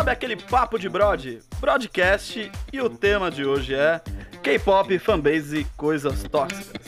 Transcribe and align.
Sabe 0.00 0.12
aquele 0.12 0.34
papo 0.34 0.78
de 0.78 0.88
brode? 0.88 1.40
Broadcast 1.60 2.50
e 2.72 2.80
o 2.80 2.88
tema 2.88 3.30
de 3.30 3.44
hoje 3.44 3.74
é 3.74 4.00
K-pop, 4.42 4.98
fanbase 4.98 5.58
e 5.58 5.64
coisas 5.76 6.22
tóxicas. 6.22 6.86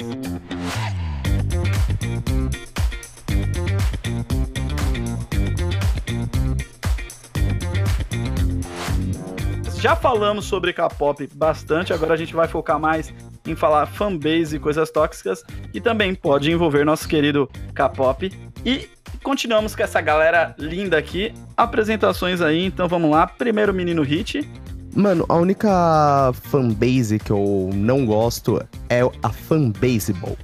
Já 9.77 9.95
falamos 9.95 10.47
sobre 10.47 10.73
K-pop 10.73 11.29
bastante, 11.35 11.93
agora 11.93 12.15
a 12.15 12.17
gente 12.17 12.35
vai 12.35 12.49
focar 12.49 12.81
mais 12.81 13.13
em 13.47 13.55
falar 13.55 13.85
fanbase 13.85 14.57
e 14.57 14.59
coisas 14.59 14.91
tóxicas, 14.91 15.45
e 15.75 15.83
também 15.83 16.15
pode 16.15 16.51
envolver 16.51 16.83
nosso 16.83 17.07
querido 17.07 17.47
K-pop. 17.75 18.33
E 18.65 18.89
continuamos 19.23 19.75
com 19.75 19.83
essa 19.83 20.01
galera 20.01 20.55
linda 20.59 20.99
aqui. 20.99 21.33
Apresentações 21.57 22.41
aí, 22.41 22.65
então 22.65 22.89
vamos 22.89 23.11
lá. 23.11 23.27
Primeiro 23.27 23.73
menino 23.73 24.03
hit. 24.03 24.49
Mano, 24.95 25.25
a 25.29 25.37
única 25.37 26.33
fanbase 26.43 27.19
que 27.19 27.31
eu 27.31 27.71
não 27.73 28.05
gosto 28.05 28.63
é 28.91 29.01
a 29.23 29.29
fanbaseball. 29.31 30.37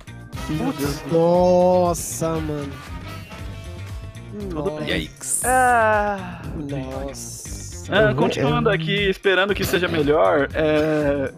Putz, 0.46 1.04
nossa, 1.12 2.30
mano. 2.30 2.72
Tudo 4.50 4.70
bem. 4.70 4.88
Yikes. 5.02 5.42
Ah, 5.44 6.40
nossa. 6.56 7.48
Ah, 7.90 8.14
continuando 8.14 8.70
aqui, 8.70 9.08
esperando 9.08 9.54
que 9.54 9.64
seja 9.64 9.88
melhor, 9.88 10.48
é... 10.54 11.32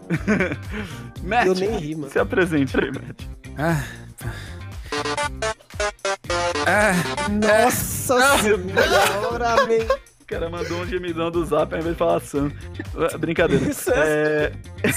Matt, 1.23 1.47
Eu 1.47 1.55
nem 1.55 1.77
ri, 1.79 1.95
mano. 1.95 2.11
se 2.11 2.19
apresente 2.19 2.77
aí, 2.77 2.91
Matt. 2.91 3.23
Ah. 3.57 3.83
Ah. 6.67 6.93
Nossa 7.29 8.39
senhora, 8.39 9.57
man. 9.67 9.95
O 10.21 10.25
cara 10.27 10.49
mandou 10.49 10.81
um 10.83 10.87
gemidão 10.87 11.31
do 11.31 11.45
zap 11.45 11.73
ao 11.75 11.81
invés 11.81 11.95
de 11.95 11.99
falar 11.99 12.21
Sam. 12.21 12.53
Ah, 12.97 13.19
Brincadeira. 13.19 13.69
Isso 13.69 13.91
É... 13.93 14.53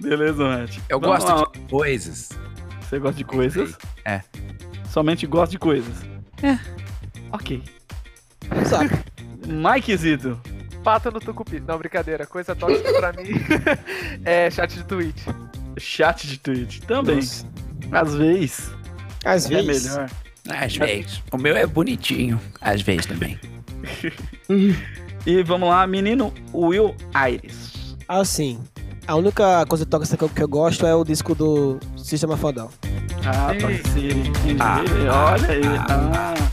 Beleza, 0.00 0.44
Matt. 0.44 0.78
Eu 0.88 1.00
Vamos 1.00 1.24
gosto 1.24 1.34
lá. 1.36 1.50
de 1.52 1.58
coisas. 1.70 2.28
Você 2.82 2.98
gosta 2.98 3.16
de 3.16 3.24
coisas? 3.24 3.76
É. 4.04 4.20
Somente 4.90 5.26
gosta 5.26 5.52
de 5.52 5.58
coisas? 5.58 5.94
É. 6.42 6.58
Ok. 7.32 7.62
Saco. 8.66 8.94
Mike 9.46 9.96
Zito. 9.96 10.38
Pato 10.84 11.10
no 11.10 11.20
tucupi. 11.20 11.60
Não, 11.60 11.78
brincadeira. 11.78 12.26
Coisa 12.26 12.54
tóxica 12.54 12.92
pra 12.92 13.12
mim 13.12 13.30
é 14.24 14.50
chat 14.50 14.74
de 14.74 14.84
tweet. 14.84 15.24
Chat 15.78 16.26
de 16.26 16.38
Twitch. 16.38 16.80
Também. 16.80 17.16
Nossa. 17.16 17.46
Às 17.90 18.14
vezes. 18.14 18.70
Às 19.24 19.50
É 19.50 19.62
vezes. 19.62 19.90
melhor. 19.92 20.10
Às 20.48 20.76
vezes. 20.76 21.22
O 21.32 21.38
meu 21.38 21.56
é 21.56 21.66
bonitinho. 21.66 22.40
Às 22.60 22.82
vezes 22.82 23.06
também. 23.06 23.38
E 25.24 25.42
vamos 25.44 25.68
lá, 25.68 25.86
menino 25.86 26.32
Will 26.52 26.96
Aires. 27.14 27.96
Assim, 28.08 28.58
a 29.06 29.14
única 29.14 29.64
coisa 29.66 29.86
tóxica 29.86 30.16
que 30.16 30.24
eu, 30.24 30.28
que 30.28 30.42
eu 30.42 30.48
gosto 30.48 30.84
é 30.84 30.92
o 30.94 31.04
disco 31.04 31.32
do 31.34 31.78
Sistema 31.96 32.36
Fodal. 32.36 32.70
Ah, 33.24 33.54
Ih. 33.54 33.60
pode 33.60 33.88
ser. 33.90 34.16
Entendi. 34.16 34.56
Ah, 34.58 34.82
Olha 35.32 35.48
aí. 35.48 35.62
Ah. 35.88 36.34
Salvou 36.34 36.51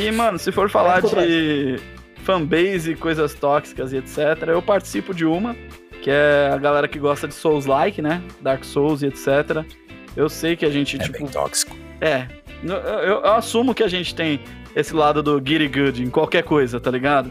E, 0.00 0.10
mano, 0.12 0.38
se 0.38 0.50
for 0.52 0.68
falar 0.70 1.00
de 1.02 1.76
fanbase, 2.24 2.94
coisas 2.94 3.34
tóxicas 3.34 3.92
e 3.92 3.96
etc., 3.98 4.18
eu 4.48 4.62
participo 4.62 5.12
de 5.14 5.24
uma, 5.24 5.54
que 6.02 6.10
é 6.10 6.50
a 6.52 6.56
galera 6.58 6.86
que 6.88 6.98
gosta 6.98 7.26
de 7.28 7.34
Souls-like, 7.34 8.00
né? 8.00 8.22
Dark 8.40 8.64
Souls 8.64 9.02
e 9.02 9.06
etc. 9.06 9.64
Eu 10.16 10.28
sei 10.28 10.56
que 10.56 10.64
a 10.64 10.70
gente, 10.70 10.96
É 10.96 11.00
tipo, 11.00 11.18
bem 11.18 11.26
tóxico. 11.26 11.76
É, 12.00 12.26
no- 12.62 12.74
eu, 12.74 13.20
eu 13.20 13.32
assumo 13.34 13.74
que 13.74 13.82
a 13.82 13.88
gente 13.88 14.14
tem 14.14 14.40
esse 14.74 14.94
lado 14.94 15.22
do 15.22 15.36
it 15.36 15.68
good 15.68 16.02
em 16.02 16.10
qualquer 16.10 16.42
coisa, 16.44 16.78
tá 16.80 16.90
ligado? 16.90 17.30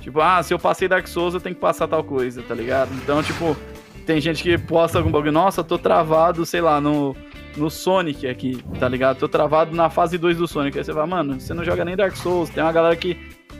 Tipo, 0.00 0.20
ah, 0.20 0.42
se 0.42 0.54
eu 0.54 0.58
passei 0.58 0.86
Dark 0.86 1.06
Souls, 1.08 1.34
eu 1.34 1.40
tenho 1.40 1.54
que 1.54 1.60
passar 1.60 1.88
tal 1.88 2.02
coisa, 2.04 2.40
tá 2.42 2.54
ligado? 2.54 2.90
Então, 2.94 3.22
tipo, 3.22 3.56
tem 4.06 4.20
gente 4.20 4.42
que 4.42 4.56
posta 4.56 4.98
algum 4.98 5.10
bagulho, 5.10 5.32
nossa, 5.32 5.64
tô 5.64 5.76
travado, 5.78 6.46
sei 6.46 6.60
lá, 6.60 6.80
no, 6.80 7.16
no 7.56 7.70
Sonic 7.70 8.26
aqui, 8.26 8.62
tá 8.78 8.88
ligado? 8.88 9.18
Tô 9.18 9.28
travado 9.28 9.74
na 9.74 9.88
fase 9.90 10.18
2 10.18 10.36
do 10.38 10.46
Sonic. 10.48 10.78
Aí 10.78 10.84
você 10.84 10.92
fala, 10.92 11.06
mano, 11.06 11.40
você 11.40 11.54
não 11.54 11.64
joga 11.64 11.84
nem 11.84 11.96
Dark 11.96 12.16
Souls. 12.16 12.50
Tem 12.50 12.62
uma 12.62 12.72
galera 12.72 12.94
que, 12.96 13.14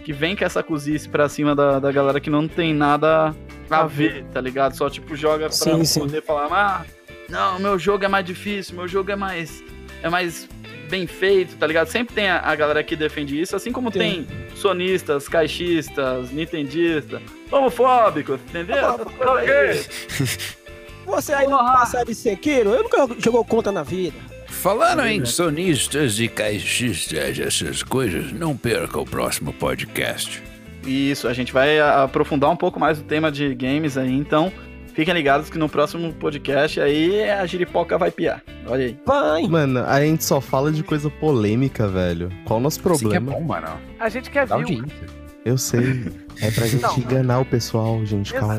que 0.04 0.12
vem 0.12 0.36
com 0.36 0.44
essa 0.44 0.62
cozice 0.62 1.08
pra 1.08 1.28
cima 1.28 1.54
da, 1.54 1.78
da 1.78 1.90
galera 1.90 2.20
que 2.20 2.30
não 2.30 2.46
tem 2.46 2.74
nada 2.74 3.34
a 3.70 3.86
ver, 3.86 4.24
tá 4.32 4.40
ligado? 4.40 4.76
Só, 4.76 4.88
tipo, 4.90 5.16
joga 5.16 5.46
pra 5.46 5.50
Sim, 5.50 5.84
sim. 5.84 6.00
poder 6.00 6.22
falar, 6.22 6.48
ah, 6.52 6.84
não, 7.28 7.58
meu 7.58 7.78
jogo 7.78 8.04
é 8.04 8.08
mais 8.08 8.24
difícil, 8.24 8.76
meu 8.76 8.86
jogo 8.86 9.10
é 9.10 9.16
mais 9.16 9.62
é 10.02 10.08
mais 10.08 10.48
bem 10.88 11.06
feito, 11.06 11.56
tá 11.56 11.66
ligado? 11.66 11.88
Sempre 11.88 12.14
tem 12.14 12.28
a, 12.28 12.38
a 12.40 12.54
galera 12.54 12.82
que 12.84 12.94
defende 12.94 13.40
isso, 13.40 13.56
assim 13.56 13.72
como 13.72 13.90
Tem. 13.90 14.24
tem 14.24 14.54
sonistas, 14.54 15.28
caixistas, 15.28 16.30
nintendistas, 16.30 17.20
homofóbicos, 17.50 18.40
entendeu? 18.48 18.98
Coisas 18.98 19.88
aí. 20.18 20.56
Você 21.06 21.32
aí 21.32 21.46
não 21.46 21.58
passa 21.58 22.04
de 22.04 22.14
Sekiro? 22.14 22.70
Eu 22.70 22.82
nunca 22.82 23.08
jogou 23.18 23.44
contra 23.44 23.70
na 23.72 23.82
vida. 23.82 24.16
Falando 24.48 25.04
em 25.06 25.24
sonistas 25.24 26.18
e 26.18 26.28
caixistas, 26.28 27.38
essas 27.38 27.82
coisas, 27.82 28.32
não 28.32 28.56
perca 28.56 28.98
o 28.98 29.04
próximo 29.04 29.52
podcast. 29.52 30.42
Isso, 30.84 31.26
a 31.28 31.32
gente 31.32 31.52
vai 31.52 31.80
aprofundar 31.80 32.50
um 32.50 32.56
pouco 32.56 32.78
mais 32.78 32.98
o 32.98 33.02
tema 33.02 33.30
de 33.30 33.54
games 33.54 33.96
aí, 33.98 34.12
então 34.12 34.52
fiquem 34.94 35.12
ligados 35.14 35.50
que 35.50 35.58
no 35.58 35.68
próximo 35.68 36.12
podcast 36.14 36.80
aí 36.80 37.28
a 37.28 37.44
giripoca 37.44 37.98
vai 37.98 38.10
piar. 38.10 38.42
Olha 38.66 38.86
aí. 38.86 38.98
Vai. 39.04 39.42
Mano, 39.48 39.84
a 39.84 40.00
gente 40.00 40.24
só 40.24 40.40
fala 40.40 40.70
de 40.72 40.82
coisa 40.82 41.10
polêmica, 41.10 41.86
velho. 41.88 42.30
Qual 42.44 42.58
o 42.58 42.62
nosso 42.62 42.80
que 42.80 42.86
é 42.86 42.90
problema? 42.90 43.32
bom, 43.32 43.40
mano. 43.42 43.68
A 43.98 44.08
gente 44.08 44.30
quer 44.30 44.46
Dá 44.46 44.56
view. 44.56 44.78
audiência. 44.78 45.06
Eu 45.44 45.58
sei. 45.58 46.04
É 46.40 46.50
pra 46.50 46.66
gente 46.68 46.82
Não. 46.82 46.96
enganar 46.98 47.40
o 47.40 47.44
pessoal, 47.44 48.04
gente. 48.06 48.32
Calma. 48.32 48.56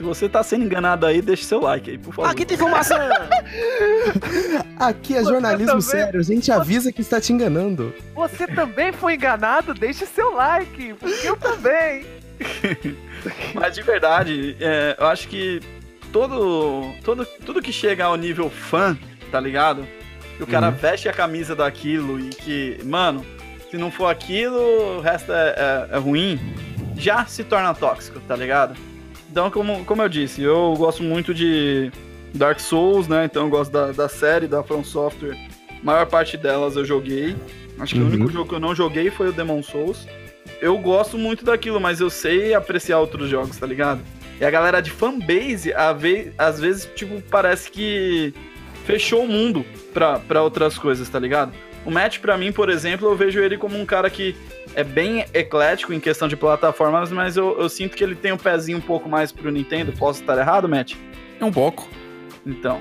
Se 0.00 0.04
você 0.04 0.30
tá 0.30 0.42
sendo 0.42 0.64
enganado 0.64 1.04
aí, 1.04 1.20
deixa 1.20 1.44
seu 1.44 1.60
like 1.60 1.90
aí, 1.90 1.98
por 1.98 2.14
favor. 2.14 2.30
Aqui 2.30 2.46
tem 2.46 2.54
informação. 2.54 2.96
Aqui 4.80 5.14
é 5.14 5.22
jornalismo 5.22 5.66
também? 5.66 5.82
sério. 5.82 6.18
A 6.18 6.22
gente 6.22 6.50
avisa 6.50 6.90
que 6.90 7.02
está 7.02 7.20
te 7.20 7.34
enganando. 7.34 7.92
Você 8.14 8.46
também 8.46 8.94
foi 8.94 9.16
enganado? 9.16 9.74
Deixe 9.74 10.06
seu 10.06 10.32
like, 10.34 10.94
porque 10.94 11.28
eu 11.28 11.36
também. 11.36 12.06
Mas 13.54 13.74
de 13.74 13.82
verdade, 13.82 14.56
é, 14.58 14.96
eu 14.98 15.06
acho 15.06 15.28
que 15.28 15.60
todo, 16.10 16.82
todo, 17.04 17.26
tudo 17.44 17.60
que 17.60 17.70
chega 17.70 18.06
ao 18.06 18.16
nível 18.16 18.48
fã, 18.48 18.96
tá 19.30 19.38
ligado? 19.38 19.86
Que 20.38 20.42
o 20.42 20.46
cara 20.46 20.68
Uhum. 20.68 20.76
veste 20.76 21.10
a 21.10 21.12
camisa 21.12 21.54
daquilo 21.54 22.18
e 22.18 22.30
que, 22.30 22.78
mano, 22.86 23.22
se 23.70 23.76
não 23.76 23.90
for 23.90 24.06
aquilo, 24.06 24.96
o 24.96 25.00
resto 25.02 25.30
é, 25.30 25.54
é- 25.92 25.96
é 25.96 25.98
ruim, 25.98 26.40
já 26.96 27.26
se 27.26 27.44
torna 27.44 27.74
tóxico, 27.74 28.18
tá 28.20 28.34
ligado? 28.34 28.74
Então, 29.30 29.50
como, 29.50 29.84
como 29.84 30.02
eu 30.02 30.08
disse, 30.08 30.42
eu 30.42 30.74
gosto 30.76 31.02
muito 31.02 31.32
de 31.32 31.90
Dark 32.34 32.58
Souls, 32.60 33.06
né? 33.08 33.24
Então 33.26 33.44
eu 33.44 33.48
gosto 33.50 33.70
da, 33.70 33.92
da 33.92 34.08
série 34.08 34.46
da 34.48 34.62
From 34.62 34.82
Software. 34.84 35.36
A 35.70 35.84
maior 35.84 36.06
parte 36.06 36.36
delas 36.36 36.76
eu 36.76 36.84
joguei. 36.84 37.36
Acho 37.78 37.94
que 37.94 38.00
Uhum. 38.00 38.06
o 38.06 38.08
único 38.08 38.30
jogo 38.32 38.48
que 38.48 38.54
eu 38.54 38.60
não 38.60 38.74
joguei 38.74 39.10
foi 39.10 39.28
o 39.28 39.32
Demon 39.32 39.62
Souls 39.62 40.06
eu 40.60 40.76
gosto 40.76 41.16
muito 41.16 41.42
daquilo, 41.42 41.80
mas 41.80 42.00
eu 42.00 42.10
sei 42.10 42.52
apreciar 42.52 42.98
outros 42.98 43.30
jogos, 43.30 43.56
tá 43.56 43.66
ligado? 43.66 44.02
E 44.38 44.44
a 44.44 44.50
galera 44.50 44.82
de 44.82 44.90
fanbase, 44.90 45.72
a 45.72 45.90
ve- 45.94 46.32
às 46.36 46.60
vezes, 46.60 46.86
tipo, 46.94 47.18
parece 47.30 47.70
que 47.70 48.34
fechou 48.84 49.22
o 49.24 49.28
mundo 49.28 49.64
pra, 49.94 50.18
pra 50.18 50.42
outras 50.42 50.76
coisas, 50.76 51.08
tá 51.08 51.18
ligado? 51.18 51.52
O 51.84 51.90
Matt, 51.90 52.18
pra 52.18 52.36
mim, 52.36 52.52
por 52.52 52.68
exemplo, 52.68 53.08
eu 53.08 53.16
vejo 53.16 53.40
ele 53.40 53.56
como 53.56 53.78
um 53.78 53.86
cara 53.86 54.10
que 54.10 54.36
é 54.74 54.84
bem 54.84 55.24
eclético 55.32 55.92
em 55.92 56.00
questão 56.00 56.28
de 56.28 56.36
plataformas, 56.36 57.10
mas 57.10 57.36
eu, 57.36 57.58
eu 57.58 57.68
sinto 57.68 57.96
que 57.96 58.04
ele 58.04 58.14
tem 58.14 58.32
um 58.32 58.36
pezinho 58.36 58.78
um 58.78 58.82
pouco 58.82 59.08
mais 59.08 59.32
pro 59.32 59.50
Nintendo. 59.50 59.92
Posso 59.92 60.20
estar 60.20 60.36
errado, 60.38 60.68
Matt? 60.68 60.94
Um 61.40 61.50
pouco. 61.50 61.88
Então. 62.46 62.80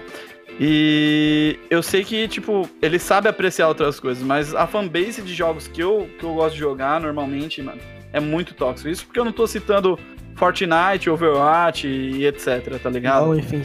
E 0.59 1.57
eu 1.69 1.81
sei 1.81 2.03
que, 2.03 2.27
tipo, 2.27 2.69
ele 2.81 2.99
sabe 2.99 3.29
apreciar 3.29 3.69
outras 3.69 3.97
coisas, 3.97 4.21
mas 4.21 4.53
a 4.53 4.67
fanbase 4.67 5.21
de 5.21 5.33
jogos 5.33 5.69
que 5.69 5.81
eu, 5.81 6.09
que 6.19 6.25
eu 6.25 6.33
gosto 6.33 6.55
de 6.55 6.59
jogar 6.59 6.99
normalmente, 6.99 7.61
mano, 7.61 7.79
é 8.11 8.19
muito 8.19 8.53
tóxico. 8.53 8.89
Isso 8.89 9.05
porque 9.05 9.19
eu 9.19 9.25
não 9.25 9.31
tô 9.31 9.47
citando 9.47 9.97
Fortnite, 10.35 11.09
Overwatch 11.09 11.87
e 11.87 12.25
etc, 12.25 12.77
tá 12.81 12.89
ligado? 12.89 13.27
Não, 13.27 13.39
enfim. 13.39 13.61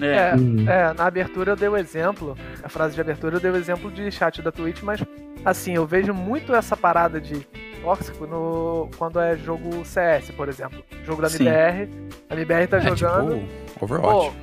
É. 0.00 0.30
É, 0.30 0.34
Uhum. 0.34 0.68
é, 0.68 0.92
na 0.94 1.06
abertura 1.06 1.52
eu 1.52 1.56
dei 1.56 1.68
o 1.68 1.76
exemplo, 1.76 2.36
a 2.62 2.68
frase 2.68 2.94
de 2.94 3.00
abertura 3.00 3.36
eu 3.36 3.40
dei 3.40 3.50
o 3.50 3.56
exemplo 3.56 3.90
de 3.90 4.10
chat 4.10 4.42
da 4.42 4.52
Twitch, 4.52 4.82
mas 4.82 5.02
assim, 5.44 5.74
eu 5.74 5.86
vejo 5.86 6.12
muito 6.12 6.54
essa 6.54 6.76
parada 6.76 7.20
de 7.20 7.46
tóxico 7.82 8.26
no, 8.26 8.90
quando 8.98 9.20
é 9.20 9.36
jogo 9.36 9.84
CS, 9.84 10.30
por 10.32 10.48
exemplo. 10.48 10.82
Jogo 11.04 11.22
da 11.22 11.28
Sim. 11.28 11.44
MBR, 11.46 11.88
a 12.28 12.34
MBR 12.34 12.66
tá 12.66 12.76
É, 12.78 12.80
jogando. 12.80 13.38
tipo, 13.66 13.84
Overwatch. 13.84 14.36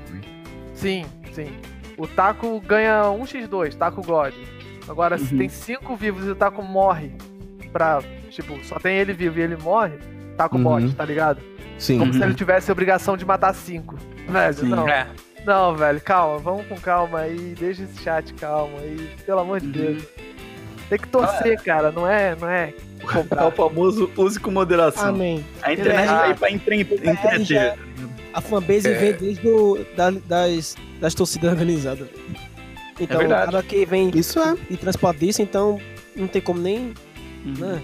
Sim, 0.74 1.06
sim. 1.32 1.48
O 1.98 2.08
Taco 2.08 2.60
ganha 2.62 3.04
1x2, 3.04 3.76
Taco 3.76 4.02
God. 4.02 4.34
Agora, 4.88 5.18
se 5.18 5.32
Uhum. 5.34 5.40
tem 5.40 5.50
cinco 5.50 5.96
vivos 5.96 6.26
e 6.26 6.30
o 6.30 6.36
Taco 6.36 6.62
morre 6.62 7.12
pra. 7.72 8.00
Tipo, 8.30 8.58
só 8.66 8.80
tem 8.80 8.98
ele 8.98 9.14
vivo 9.14 9.40
e 9.40 9.44
ele 9.44 9.56
morre, 9.58 9.94
Taco 10.36 10.56
Uhum. 10.56 10.62
morre, 10.64 10.92
tá 10.94 11.06
ligado? 11.06 11.40
Sim. 11.78 12.00
Como 12.00 12.12
se 12.14 12.20
Uhum. 12.20 12.26
ele 12.26 12.34
tivesse 12.34 12.70
a 12.70 12.74
obrigação 12.74 13.16
de 13.16 13.26
matar 13.26 13.54
cinco. 13.54 13.96
Velho, 14.28 14.54
Sim. 14.54 14.70
não. 14.70 14.88
É. 14.88 15.08
Não, 15.45 15.75
velho, 15.75 16.00
calma, 16.01 16.38
vamos 16.40 16.66
com 16.68 16.75
calma 16.78 17.19
aí, 17.19 17.54
deixa 17.60 17.84
esse 17.84 18.01
chat 18.01 18.34
calma 18.36 18.80
aí, 18.80 19.10
pelo 19.25 19.40
amor 19.40 19.60
de. 19.60 19.68
Deus. 19.68 20.04
Tem 20.90 21.00
que 21.00 21.07
torcer, 21.07 21.62
cara, 21.62 21.92
não 21.92 22.07
é, 22.07 22.36
não 22.40 22.48
é 22.50 22.74
É 23.00 23.06
comprar. 23.06 23.48
o 23.48 23.51
famoso 23.51 24.10
use 24.16 24.40
com 24.40 24.51
moderação. 24.51 25.10
Amém. 25.10 25.44
A 25.62 25.74
internet 25.74 26.07
tá 26.07 26.24
aí 26.24 26.34
pra 26.36 26.51
entre- 26.51 26.81
entreter. 26.81 27.78
A 28.34 28.42
fanbase 28.42 28.88
É. 28.88 28.94
vem 28.98 29.13
desde 29.13 29.48
o, 29.48 29.86
da- 29.95 30.12
das, 30.12 30.75
das 31.00 31.13
torcidas 31.13 31.51
organizadas. 31.51 32.07
Então, 33.00 33.18
o 33.18 33.19
verdade. 33.19 33.51
cara 33.51 33.63
que 33.63 33.86
vem 33.86 34.10
Isso 34.16 34.40
é. 34.40 34.56
e 34.69 34.78
transporta 34.78 35.25
isso, 35.25 35.42
então 35.42 35.80
não 36.16 36.28
tem 36.28 36.42
como 36.42 36.60
nem, 36.62 36.94
Uhum. 37.45 37.54
né? 37.57 37.81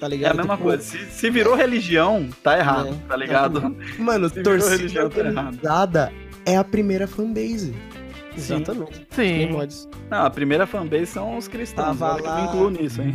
Tá 0.00 0.06
É 0.06 0.10
ligado? 0.10 0.32
a 0.32 0.36
mesma 0.36 0.54
Tipo, 0.56 0.68
coisa. 0.68 0.82
Se, 0.82 0.98
se 1.06 1.30
virou 1.30 1.54
religião, 1.54 2.28
tá 2.42 2.56
errado, 2.58 2.88
É. 3.04 3.08
tá 3.08 3.16
ligado? 3.16 3.76
Mano, 3.98 4.28
Se 4.30 4.36
virou 4.36 4.58
torcida 4.58 4.76
religião, 4.76 5.08
tá 5.10 5.20
errado. 5.20 5.58
É 6.48 6.56
a 6.56 6.64
primeira 6.64 7.06
fanbase. 7.06 7.74
Exatamente. 8.36 9.06
Tem 9.14 9.48
Sim. 9.48 9.52
mods. 9.52 9.88
Não, 10.10 10.24
a 10.24 10.30
primeira 10.30 10.66
fanbase 10.66 11.06
são 11.06 11.36
os 11.36 11.48
cristãos. 11.48 11.98
Tava 11.98 12.16
que 12.16 12.20
eu 12.22 12.30
lá. 12.30 12.40
me 12.40 12.48
incluo 12.48 12.70
nisso, 12.70 13.02
hein? 13.02 13.14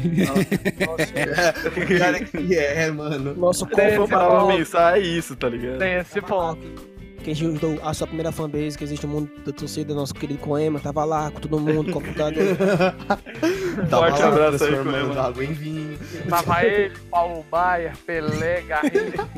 O 1.65 1.99
cara 1.99 2.19
que 2.23 2.55
é, 2.57 2.91
mano. 2.91 3.33
Nosso 3.35 3.65
Se 3.65 3.71
for 3.71 3.81
corpo 3.97 4.07
parar 4.09 4.29
pra 4.45 4.55
pensar, 4.55 4.97
é 4.97 5.01
isso, 5.01 5.35
tá 5.35 5.47
ligado? 5.49 5.79
Tem 5.79 5.93
esse 5.95 6.21
ponto. 6.21 6.93
Quem 7.23 7.31
ajudou 7.31 7.79
a 7.81 7.93
sua 7.93 8.05
primeira 8.05 8.33
fanbase 8.33 8.77
que 8.77 8.83
existe 8.83 9.07
no 9.07 9.13
mundo 9.13 9.31
da 9.45 9.53
torcida, 9.53 9.93
nosso 9.93 10.13
querido 10.13 10.39
Coema, 10.39 10.77
tava 10.81 11.05
lá 11.05 11.31
com 11.31 11.39
todo 11.39 11.57
mundo, 11.57 11.93
com 11.93 11.99
o 11.99 12.03
computador. 12.03 12.43
Forte 13.89 14.21
abraço 14.21 14.65
aí, 14.65 14.75
Coema. 14.83 15.21
água 15.21 15.45
em 15.45 15.53
vinho. 15.53 15.97
Tava 16.29 16.65
ele, 16.65 16.91
Paulo 17.09 17.45
Baier, 17.49 17.95
Pelé, 18.05 18.61
Garrincha. 18.63 19.29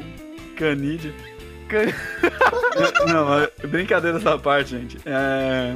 Canídeo. 0.57 1.13
Não, 3.07 3.25
mas 3.25 3.49
brincadeiras 3.69 4.23
da 4.23 4.37
parte, 4.37 4.71
gente. 4.71 4.97
É, 5.05 5.75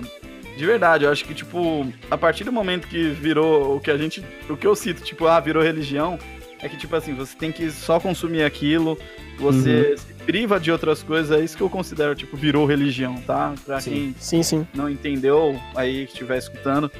De 0.57 0.65
verdade, 0.65 1.05
eu 1.05 1.11
acho 1.11 1.23
que, 1.25 1.33
tipo, 1.33 1.87
a 2.11 2.17
partir 2.17 2.43
do 2.43 2.51
momento 2.51 2.87
que 2.87 3.09
virou 3.09 3.77
o 3.77 3.79
que 3.79 3.89
a 3.91 3.97
gente. 3.97 4.23
O 4.49 4.57
que 4.57 4.67
eu 4.67 4.75
cito, 4.75 5.01
tipo, 5.03 5.25
ah, 5.27 5.39
virou 5.39 5.63
religião, 5.63 6.19
é 6.61 6.67
que, 6.67 6.75
tipo 6.77 6.95
assim, 6.95 7.13
você 7.13 7.35
tem 7.37 7.51
que 7.51 7.71
só 7.71 7.99
consumir 7.99 8.43
aquilo, 8.43 8.97
você 9.39 9.95
se 9.97 10.13
priva 10.25 10.59
de 10.59 10.71
outras 10.71 11.01
coisas, 11.01 11.31
é 11.37 11.41
isso 11.43 11.55
que 11.55 11.63
eu 11.63 11.69
considero, 11.69 12.13
tipo, 12.13 12.35
virou 12.35 12.65
religião, 12.65 13.15
tá? 13.25 13.53
Pra 13.65 13.79
Sim. 13.79 13.89
quem 13.91 14.15
Sim, 14.19 14.43
sim. 14.43 14.67
não 14.75 14.89
entendeu 14.89 15.57
aí 15.75 16.05
que 16.05 16.11
estiver 16.11 16.37
escutando. 16.37 16.91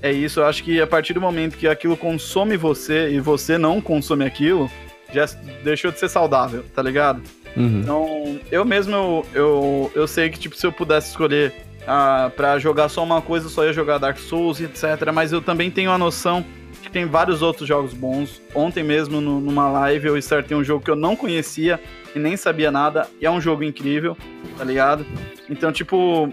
É 0.00 0.12
isso, 0.12 0.38
eu 0.38 0.46
acho 0.46 0.62
que 0.62 0.80
a 0.80 0.86
partir 0.86 1.12
do 1.12 1.20
momento 1.20 1.56
que 1.56 1.66
aquilo 1.66 1.96
consome 1.96 2.56
você 2.56 3.10
e 3.10 3.18
você 3.18 3.58
não 3.58 3.80
consome 3.80 4.24
aquilo, 4.24 4.70
já 5.12 5.26
deixou 5.64 5.90
de 5.90 5.98
ser 5.98 6.08
saudável, 6.08 6.64
tá 6.72 6.80
ligado? 6.80 7.20
Uhum. 7.58 7.80
Então, 7.80 8.40
eu 8.50 8.64
mesmo, 8.64 8.94
eu, 8.94 9.26
eu, 9.34 9.92
eu 9.94 10.06
sei 10.06 10.28
que, 10.30 10.38
tipo, 10.38 10.54
se 10.56 10.66
eu 10.66 10.72
pudesse 10.72 11.10
escolher 11.10 11.52
ah, 11.86 12.30
pra 12.36 12.58
jogar 12.58 12.88
só 12.88 13.02
uma 13.02 13.20
coisa, 13.22 13.46
eu 13.46 13.50
só 13.50 13.64
ia 13.64 13.72
jogar 13.72 13.98
Dark 13.98 14.18
Souls 14.18 14.60
e 14.60 14.64
etc. 14.64 15.10
Mas 15.12 15.32
eu 15.32 15.40
também 15.40 15.70
tenho 15.70 15.90
a 15.90 15.98
noção 15.98 16.44
que 16.82 16.90
tem 16.90 17.04
vários 17.06 17.42
outros 17.42 17.66
jogos 17.66 17.92
bons. 17.94 18.40
Ontem 18.54 18.84
mesmo, 18.84 19.20
no- 19.20 19.40
numa 19.40 19.68
live, 19.70 20.06
eu 20.08 20.16
startei 20.18 20.56
um 20.56 20.62
jogo 20.62 20.84
que 20.84 20.90
eu 20.90 20.96
não 20.96 21.16
conhecia 21.16 21.80
e 22.14 22.18
nem 22.18 22.36
sabia 22.36 22.70
nada. 22.70 23.08
E 23.20 23.26
é 23.26 23.30
um 23.30 23.40
jogo 23.40 23.64
incrível, 23.64 24.16
tá 24.56 24.64
ligado? 24.64 25.04
Então, 25.50 25.72
tipo, 25.72 26.28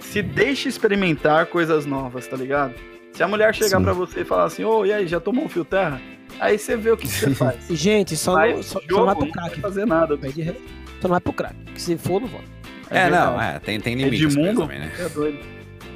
se 0.00 0.22
deixe 0.22 0.68
experimentar 0.68 1.46
coisas 1.46 1.86
novas, 1.86 2.26
tá 2.26 2.36
ligado? 2.36 2.74
Se 3.12 3.22
a 3.22 3.28
mulher 3.28 3.54
chegar 3.54 3.80
pra 3.80 3.92
você 3.92 4.20
e 4.20 4.24
falar 4.24 4.44
assim, 4.44 4.64
ô, 4.64 4.84
e 4.84 4.92
aí, 4.92 5.06
já 5.06 5.18
tomou 5.20 5.44
um 5.44 5.48
fio 5.48 5.64
terra? 5.64 6.00
Aí 6.40 6.58
você 6.58 6.76
vê 6.76 6.90
o 6.90 6.96
que 6.96 7.06
você 7.08 7.30
faz. 7.34 7.56
Gente, 7.70 8.16
só, 8.16 8.34
Mas 8.34 8.56
não, 8.56 8.62
só, 8.62 8.78
o 8.78 8.82
só 8.82 8.88
não 8.88 9.04
vai 9.06 9.14
jogo 9.14 9.16
pro 9.16 9.26
não 9.26 9.32
vai 9.42 9.44
crack. 9.50 9.60
fazer 9.60 9.86
nada. 9.86 10.18
Pede 10.18 10.42
re- 10.42 10.52
Só 11.00 11.08
não 11.08 11.10
vai 11.10 11.20
pro 11.20 11.32
crack. 11.32 11.54
Que 11.74 11.80
se 11.80 11.96
for, 11.96 12.20
não 12.20 12.28
volta. 12.28 12.46
É, 12.90 13.10
não, 13.10 13.30
verdade. 13.36 13.56
é, 13.56 13.58
tem, 13.58 13.80
tem 13.80 13.94
limite 13.96 14.26
as 14.26 14.34
Edmundo? 14.34 14.66
coisas 14.66 14.76
também, 14.76 14.78
né? 14.78 14.92
É 15.04 15.08
doido. 15.08 15.38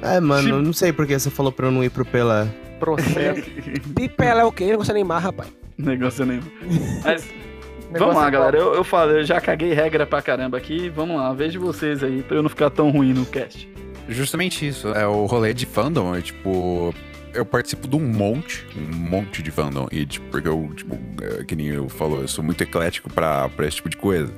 É, 0.01 0.19
mano, 0.19 0.49
eu 0.49 0.61
não 0.61 0.73
sei 0.73 0.91
porque 0.91 1.17
você 1.17 1.29
falou 1.29 1.51
pra 1.51 1.67
eu 1.67 1.71
não 1.71 1.83
ir 1.83 1.89
pro 1.89 2.03
Pelé. 2.03 2.47
Processo. 2.79 3.43
Pipela 3.95 4.41
é 4.41 4.43
o 4.43 4.51
quê? 4.51 4.75
Não 4.75 4.83
nem 4.93 5.03
mais, 5.03 5.23
rapaz. 5.23 5.49
Negócio 5.77 6.25
nenhum. 6.25 6.41
Mas 7.05 7.23
vamos 7.23 7.91
Negócio 7.91 8.19
lá, 8.19 8.27
é 8.27 8.31
galera. 8.31 8.57
Eu, 8.57 8.73
eu 8.73 8.83
falo, 8.83 9.11
eu 9.11 9.23
já 9.23 9.39
caguei 9.39 9.73
regra 9.73 10.05
pra 10.07 10.21
caramba 10.21 10.57
aqui. 10.57 10.89
Vamos 10.89 11.15
lá, 11.17 11.31
vejo 11.33 11.59
vocês 11.59 12.03
aí 12.03 12.23
pra 12.23 12.37
eu 12.37 12.41
não 12.43 12.49
ficar 12.49 12.69
tão 12.71 12.89
ruim 12.89 13.13
no 13.13 13.25
cast. 13.25 13.69
Justamente 14.09 14.67
isso. 14.67 14.87
É 14.89 15.05
o 15.07 15.25
rolê 15.27 15.53
de 15.53 15.65
fandom, 15.65 16.15
é 16.15 16.21
tipo. 16.21 16.93
Eu 17.33 17.45
participo 17.45 17.87
de 17.87 17.95
um 17.95 17.99
monte, 18.05 18.65
um 18.75 18.95
monte 18.95 19.41
de 19.41 19.51
fandom. 19.51 19.87
E, 19.91 20.05
tipo, 20.05 20.25
porque 20.29 20.47
eu, 20.47 20.69
tipo, 20.75 20.97
é, 21.21 21.43
que 21.43 21.55
nem 21.55 21.67
eu 21.67 21.87
falou, 21.87 22.21
eu 22.21 22.27
sou 22.27 22.43
muito 22.43 22.61
eclético 22.61 23.09
pra, 23.11 23.47
pra 23.49 23.65
esse 23.67 23.77
tipo 23.77 23.89
de 23.89 23.97
coisa. 23.97 24.31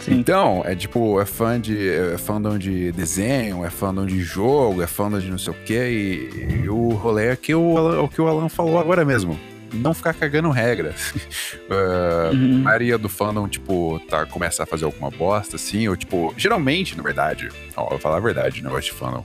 Sim. 0.00 0.14
Então, 0.18 0.62
é 0.66 0.74
tipo, 0.76 1.20
é 1.20 1.24
fã 1.24 1.58
de. 1.60 1.88
É 1.88 2.18
fandom 2.18 2.58
de 2.58 2.92
desenho, 2.92 3.64
é 3.64 3.70
fandom 3.70 4.04
de 4.06 4.20
jogo, 4.22 4.82
é 4.82 4.86
fandom 4.86 5.18
de 5.18 5.30
não 5.30 5.38
sei 5.38 5.52
o 5.52 5.56
quê. 5.64 6.28
E, 6.30 6.64
e 6.64 6.68
o 6.68 6.90
rolê 6.90 7.28
é 7.28 7.36
que 7.36 7.54
o, 7.54 7.76
Alan- 7.78 8.02
o 8.02 8.08
que 8.08 8.20
o 8.20 8.28
Alan 8.28 8.48
falou 8.48 8.78
agora 8.78 9.04
mesmo. 9.04 9.38
Não 9.72 9.92
ficar 9.92 10.14
cagando 10.14 10.50
regras. 10.50 11.12
É, 11.70 12.28
a 12.30 12.34
maioria 12.34 12.98
do 12.98 13.08
fandom, 13.08 13.48
tipo, 13.48 13.98
tá, 14.10 14.26
começa 14.26 14.62
a 14.62 14.66
fazer 14.66 14.84
alguma 14.84 15.10
bosta, 15.10 15.56
assim, 15.56 15.88
ou 15.88 15.96
tipo, 15.96 16.34
geralmente, 16.36 16.94
na 16.94 17.02
verdade, 17.02 17.48
ó, 17.74 17.84
eu 17.84 17.88
vou 17.90 17.98
falar 17.98 18.18
a 18.18 18.20
verdade, 18.20 18.60
o 18.60 18.64
negócio 18.64 18.92
de 18.92 18.98
fandom. 18.98 19.24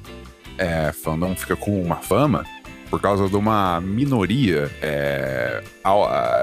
É, 0.58 0.94
fandom 0.94 1.36
fica 1.36 1.58
com 1.58 1.82
uma 1.84 1.98
fama 1.98 2.46
por 2.90 3.00
causa 3.02 3.28
de 3.30 3.36
uma 3.36 3.80
minoria 3.82 4.70
é, 4.82 5.62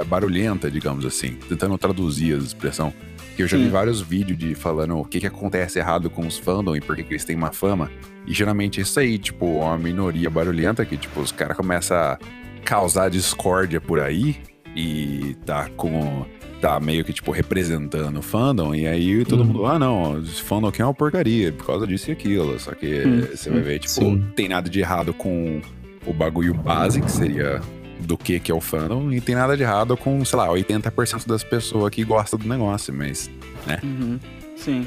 barulhenta, 0.06 0.70
digamos 0.70 1.04
assim, 1.04 1.32
tentando 1.48 1.76
traduzir 1.78 2.34
a 2.34 2.38
expressão. 2.38 2.92
Que 3.36 3.42
eu 3.42 3.46
já 3.48 3.56
vi 3.58 3.64
Sim. 3.64 3.70
vários 3.70 4.00
vídeos 4.00 4.38
de 4.38 4.54
falando 4.54 4.96
o 4.98 5.04
que, 5.04 5.20
que 5.20 5.26
acontece 5.26 5.78
errado 5.78 6.08
com 6.08 6.26
os 6.26 6.38
fandom 6.38 6.74
e 6.74 6.80
por 6.80 6.96
que, 6.96 7.02
que 7.02 7.12
eles 7.12 7.24
têm 7.24 7.36
uma 7.36 7.52
fama. 7.52 7.90
E 8.26 8.32
geralmente 8.32 8.80
é 8.80 8.82
isso 8.82 8.98
aí, 8.98 9.18
tipo, 9.18 9.44
uma 9.46 9.76
minoria 9.76 10.30
barulhenta 10.30 10.84
que, 10.86 10.96
tipo, 10.96 11.20
os 11.20 11.30
caras 11.32 11.54
começam 11.56 11.96
a 11.96 12.18
causar 12.64 13.10
discórdia 13.10 13.78
por 13.80 14.00
aí 14.00 14.36
e 14.74 15.36
tá 15.44 15.68
com. 15.76 16.24
tá 16.62 16.80
meio 16.80 17.04
que, 17.04 17.12
tipo, 17.12 17.30
representando 17.30 18.18
o 18.18 18.22
fandom. 18.22 18.74
E 18.74 18.86
aí 18.86 19.22
todo 19.26 19.40
Uhum. 19.40 19.46
mundo, 19.46 19.66
ah, 19.66 19.78
não, 19.78 20.18
esse 20.22 20.40
fandom 20.42 20.68
aqui 20.68 20.80
é 20.80 20.84
uma 20.86 20.94
porcaria 20.94 21.52
por 21.52 21.66
causa 21.66 21.86
disso 21.86 22.08
e 22.10 22.12
aquilo. 22.12 22.58
Só 22.58 22.72
que 22.74 23.02
Hum, 23.06 23.20
você 23.34 23.50
vai 23.50 23.60
ver, 23.60 23.80
tipo, 23.80 23.92
Sim. 23.92 24.24
tem 24.34 24.48
nada 24.48 24.70
de 24.70 24.80
errado 24.80 25.12
com 25.12 25.60
o 26.06 26.12
bagulho 26.12 26.54
base, 26.54 27.00
que 27.00 27.10
seria 27.10 27.60
do 28.00 28.16
que 28.16 28.38
que 28.38 28.52
é 28.52 28.54
o 28.54 28.60
fandom, 28.60 29.10
e 29.10 29.20
tem 29.20 29.34
nada 29.34 29.56
de 29.56 29.62
errado 29.62 29.96
com, 29.96 30.24
sei 30.24 30.38
lá, 30.38 30.48
80% 30.48 31.26
das 31.26 31.42
pessoas 31.42 31.90
que 31.90 32.04
gostam 32.04 32.38
do 32.38 32.46
negócio, 32.48 32.92
mas. 32.94 33.30
Uhum. 33.82 34.18
Sim. 34.56 34.86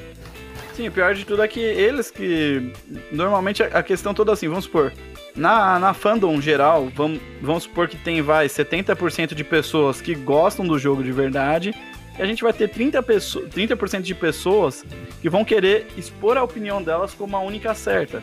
Sim, 0.75 0.87
o 0.87 0.91
pior 0.91 1.13
de 1.13 1.25
tudo 1.25 1.41
é 1.43 1.47
que 1.47 1.59
eles 1.59 2.09
que. 2.09 2.71
Normalmente 3.11 3.61
a 3.63 3.67
a 3.79 3.83
questão 3.83 4.13
toda 4.13 4.31
assim, 4.31 4.47
vamos 4.47 4.65
supor. 4.65 4.93
Na, 5.35 5.77
na 5.79 5.93
fandom 5.93 6.39
geral, 6.41 6.89
vamos, 6.95 7.19
vamos 7.41 7.63
supor 7.63 7.87
que 7.87 7.97
tem, 7.97 8.21
vai, 8.21 8.47
70% 8.47 9.33
de 9.35 9.43
pessoas 9.43 10.01
que 10.01 10.15
gostam 10.15 10.65
do 10.65 10.77
jogo 10.79 11.03
de 11.03 11.11
verdade. 11.11 11.73
E 12.17 12.21
a 12.21 12.25
gente 12.25 12.43
vai 12.43 12.51
ter 12.53 12.69
30%, 12.69 13.01
pesso- 13.03 13.41
30 13.47 13.99
de 14.01 14.13
pessoas 14.15 14.83
que 15.21 15.29
vão 15.29 15.45
querer 15.45 15.87
expor 15.97 16.37
a 16.37 16.43
opinião 16.43 16.81
delas 16.81 17.13
como 17.13 17.35
a 17.35 17.39
única 17.41 17.73
certa. 17.73 18.21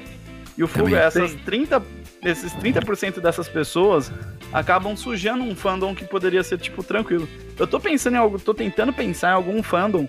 E 0.57 0.65
o 0.65 0.69
fogo 0.69 0.95
é 0.95 1.05
essas 1.05 1.35
30, 1.45 1.83
esses 2.25 2.53
30% 2.55 3.21
dessas 3.21 3.49
pessoas 3.49 4.11
acabam 4.53 4.97
sujando 4.97 5.45
um 5.45 5.55
fandom 5.55 5.95
que 5.95 6.05
poderia 6.05 6.43
ser, 6.43 6.59
tipo, 6.59 6.83
tranquilo. 6.83 7.29
Eu 7.59 7.67
tô 7.67 7.79
pensando 7.79 8.15
em 8.15 8.19
algo, 8.19 8.39
tô 8.39 8.55
tentando 8.55 8.93
pensar 8.93 9.31
em 9.31 9.35
algum 9.35 9.63
fandom 9.63 10.09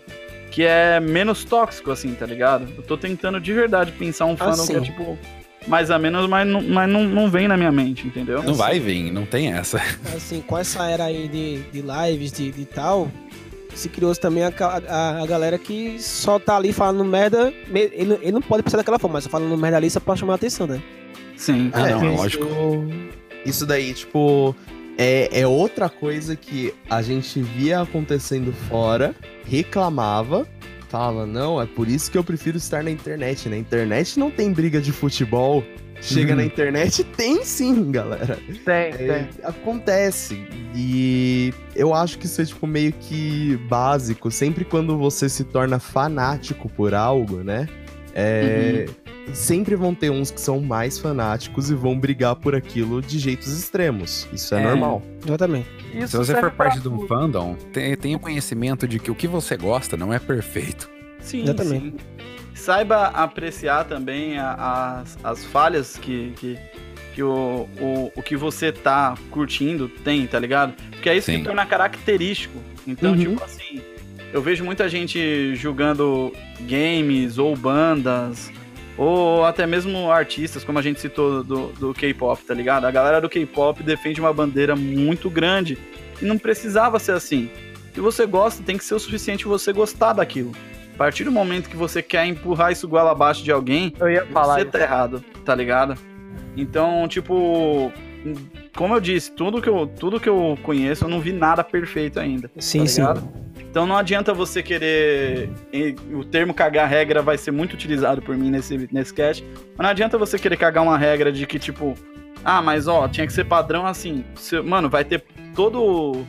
que 0.51 0.63
é 0.63 0.99
menos 0.99 1.43
tóxico, 1.43 1.91
assim, 1.91 2.13
tá 2.13 2.25
ligado? 2.25 2.67
Eu 2.77 2.83
tô 2.83 2.97
tentando 2.97 3.39
de 3.39 3.53
verdade 3.53 3.91
pensar 3.91 4.25
um 4.25 4.37
fandom 4.37 4.63
Assim. 4.63 4.73
que 4.73 4.77
é, 4.77 4.81
tipo, 4.81 5.17
mais 5.67 5.91
a 5.91 5.99
menos, 5.99 6.27
mas, 6.27 6.47
não, 6.47 6.61
mas 6.61 6.89
não, 6.89 7.03
não 7.03 7.29
vem 7.29 7.47
na 7.47 7.57
minha 7.57 7.71
mente, 7.71 8.07
entendeu? 8.07 8.41
Não 8.41 8.53
vai 8.53 8.79
vir, 8.79 9.11
não 9.11 9.25
tem 9.25 9.51
essa. 9.51 9.81
Assim, 10.15 10.41
com 10.41 10.57
essa 10.57 10.89
era 10.89 11.05
aí 11.05 11.27
de, 11.27 11.61
de 11.71 11.81
lives, 11.81 12.31
de, 12.31 12.51
de 12.51 12.65
tal, 12.65 13.11
se 13.77 13.89
criou 13.89 14.15
também 14.15 14.43
a, 14.43 14.51
a, 14.89 15.21
a 15.23 15.25
galera 15.25 15.57
que 15.57 15.97
só 16.01 16.37
tá 16.39 16.57
ali 16.57 16.73
falando 16.73 17.03
merda. 17.05 17.53
me- 17.67 17.89
Ele, 17.93 18.17
ele 18.21 18.31
não 18.31 18.41
pode 18.41 18.63
pensar 18.63 18.77
daquela 18.77 18.99
forma, 18.99 19.13
mas 19.15 19.23
só 19.25 19.29
falando 19.29 19.55
merda 19.57 19.77
ali 19.77 19.89
só 19.89 19.99
pra 19.99 20.15
chamar 20.15 20.33
a 20.33 20.35
atenção, 20.35 20.65
né? 20.67 20.81
Sim. 21.35 21.69
Ah, 21.73 21.87
não, 21.89 22.03
é 22.03 22.13
isso- 22.13 22.17
lógico. 22.39 22.45
Isso 23.45 23.65
daí, 23.65 23.93
tipo, 23.93 24.55
é, 24.97 25.29
é 25.41 25.47
outra 25.47 25.87
coisa 25.89 26.35
que 26.35 26.73
a 26.89 27.01
gente 27.01 27.41
via 27.41 27.81
acontecendo 27.81 28.51
fora, 28.67 29.15
reclamava, 29.45 30.47
falava, 30.89 31.25
não, 31.25 31.61
é 31.61 31.65
por 31.65 31.87
isso 31.87 32.09
que 32.11 32.17
eu 32.17 32.23
prefiro 32.23 32.57
estar 32.57 32.83
na 32.83 32.91
internet. 32.91 33.47
Na 33.49 33.57
internet 33.57 34.17
não 34.19 34.31
tem 34.31 34.51
briga 34.51 34.79
de 34.81 34.91
futebol. 34.91 35.63
Chega 36.01 36.31
Uhum. 36.31 36.37
na 36.37 36.45
internet, 36.45 37.03
tem 37.03 37.43
sim, 37.43 37.91
galera. 37.91 38.37
Tem, 38.63 38.73
É, 38.75 38.91
tem. 38.91 39.27
acontece. 39.43 40.39
E 40.75 41.53
eu 41.75 41.93
acho 41.93 42.19
que 42.19 42.25
isso 42.27 42.41
é, 42.41 42.45
tipo, 42.45 42.67
meio 42.67 42.93
que 42.93 43.57
básico. 43.67 44.29
Sempre 44.29 44.63
quando 44.63 44.97
você 44.97 45.27
se 45.27 45.43
torna 45.43 45.79
fanático 45.79 46.69
por 46.69 46.93
algo, 46.93 47.37
né? 47.43 47.67
É, 48.13 48.85
sempre 49.33 49.75
vão 49.75 49.93
ter 49.93 50.09
uns 50.09 50.31
que 50.31 50.39
são 50.39 50.59
mais 50.61 50.97
fanáticos 50.97 51.69
e 51.69 51.73
vão 51.75 51.99
brigar 51.99 52.35
por 52.35 52.55
aquilo 52.55 53.01
de 53.01 53.19
jeitos 53.19 53.51
extremos. 53.57 54.27
Isso 54.33 54.53
é, 54.55 54.61
É. 54.61 54.63
normal. 54.63 55.01
Exatamente. 55.25 55.67
Isso 55.93 56.09
Se 56.09 56.17
você 56.17 56.35
for 56.35 56.51
parte 56.51 56.79
de 56.79 56.87
um 56.89 57.07
fandom, 57.07 57.55
te- 57.73 57.95
tenha 57.97 58.17
conhecimento 58.19 58.87
de 58.87 58.99
que 58.99 59.09
o 59.11 59.15
que 59.15 59.27
você 59.27 59.57
gosta 59.57 59.97
não 59.97 60.13
é 60.13 60.19
perfeito. 60.19 60.89
Sim, 61.21 61.43
Exatamente. 61.43 61.85
sim. 61.85 61.95
Saiba 62.57 63.07
apreciar 63.07 63.85
também 63.85 64.37
a- 64.37 65.01
as, 65.01 65.17
as 65.23 65.45
falhas 65.45 65.97
que, 65.97 66.33
que, 66.37 66.57
que 67.15 67.23
o, 67.23 67.67
o, 67.79 68.11
o 68.15 68.21
que 68.21 68.35
você 68.35 68.71
tá 68.71 69.15
curtindo 69.31 69.87
tem, 69.87 70.25
tá 70.27 70.37
ligado? 70.39 70.73
Porque 70.91 71.09
é 71.09 71.15
isso 71.17 71.31
Sim. 71.31 71.39
que 71.39 71.43
torna 71.45 71.65
característico. 71.65 72.59
Então, 72.85 73.11
Uhum. 73.11 73.17
tipo 73.19 73.43
assim, 73.43 73.81
eu 74.33 74.41
vejo 74.41 74.63
muita 74.65 74.89
gente 74.89 75.55
julgando 75.55 76.33
games 76.61 77.37
ou 77.37 77.55
bandas. 77.55 78.51
Ou 78.97 79.45
até 79.45 79.67
mesmo 79.67 80.09
artistas, 80.11 80.63
como 80.63 80.79
a 80.79 80.81
gente 80.81 80.99
citou 80.99 81.43
do, 81.43 81.67
do 81.73 81.93
K-pop, 81.93 82.41
tá 82.43 82.53
ligado? 82.53 82.85
A 82.85 82.91
galera 82.91 83.21
do 83.21 83.29
K-pop 83.29 83.83
defende 83.83 84.19
uma 84.19 84.33
bandeira 84.33 84.75
muito 84.75 85.29
grande 85.29 85.77
e 86.19 86.25
não 86.25 86.37
precisava 86.37 86.97
ser 86.97 87.11
assim. 87.11 87.47
Se 87.93 88.01
você 88.01 88.25
gosta, 88.25 88.63
tem 88.63 88.75
que 88.75 88.83
ser 88.83 88.95
o 88.95 88.99
suficiente 88.99 89.45
você 89.45 89.71
gostar 89.71 90.13
daquilo. 90.13 90.51
A 90.97 91.03
partir 91.05 91.23
do 91.23 91.31
momento 91.31 91.69
que 91.69 91.77
você 91.77 92.01
quer 92.01 92.25
empurrar 92.25 92.71
isso 92.71 92.87
goela 92.87 93.11
abaixo 93.11 93.43
de 93.43 93.51
alguém, 93.51 93.93
Eu 93.99 94.09
ia 94.09 94.25
falar 94.25 94.55
você 94.55 94.61
isso. 94.61 94.71
tá 94.71 94.79
errado, 94.81 95.23
tá 95.45 95.53
ligado? 95.53 95.95
Então, 96.55 97.07
tipo, 97.07 97.93
como 98.75 98.95
eu 98.95 98.99
disse, 98.99 99.31
tudo 99.31 99.61
que 99.61 99.69
eu, 99.69 99.85
tudo 99.85 100.19
que 100.19 100.27
eu 100.27 100.57
conheço, 100.63 101.05
eu 101.05 101.07
não 101.07 101.19
vi 101.19 101.31
nada 101.31 101.63
perfeito 101.63 102.19
ainda. 102.19 102.49
Sim, 102.57 102.79
tá 102.79 102.87
sim. 102.87 103.03
Então 103.69 103.85
não 103.85 103.95
adianta 103.95 104.33
você 104.33 104.63
querer. 104.63 105.51
O 106.11 106.23
termo 106.25 106.51
cagar 106.51 106.89
regra 106.89 107.21
vai 107.21 107.37
ser 107.37 107.51
muito 107.51 107.73
utilizado 107.73 108.19
por 108.23 108.35
mim 108.35 108.49
nesse, 108.49 108.89
nesse 108.91 109.13
cast. 109.13 109.45
Mas 109.77 109.83
não 109.85 109.89
adianta 109.91 110.17
você 110.17 110.39
querer 110.39 110.57
cagar 110.57 110.81
uma 110.83 110.97
regra 110.97 111.31
de 111.31 111.45
que, 111.45 111.59
tipo, 111.59 111.93
ah, 112.43 112.59
mas 112.59 112.87
ó, 112.87 113.07
tinha 113.07 113.27
que 113.27 113.33
ser 113.33 113.43
padrão 113.43 113.85
assim. 113.85 114.25
Se- 114.33 114.61
Mano, 114.61 114.89
vai 114.89 115.05
ter 115.05 115.23
todo 115.55 116.25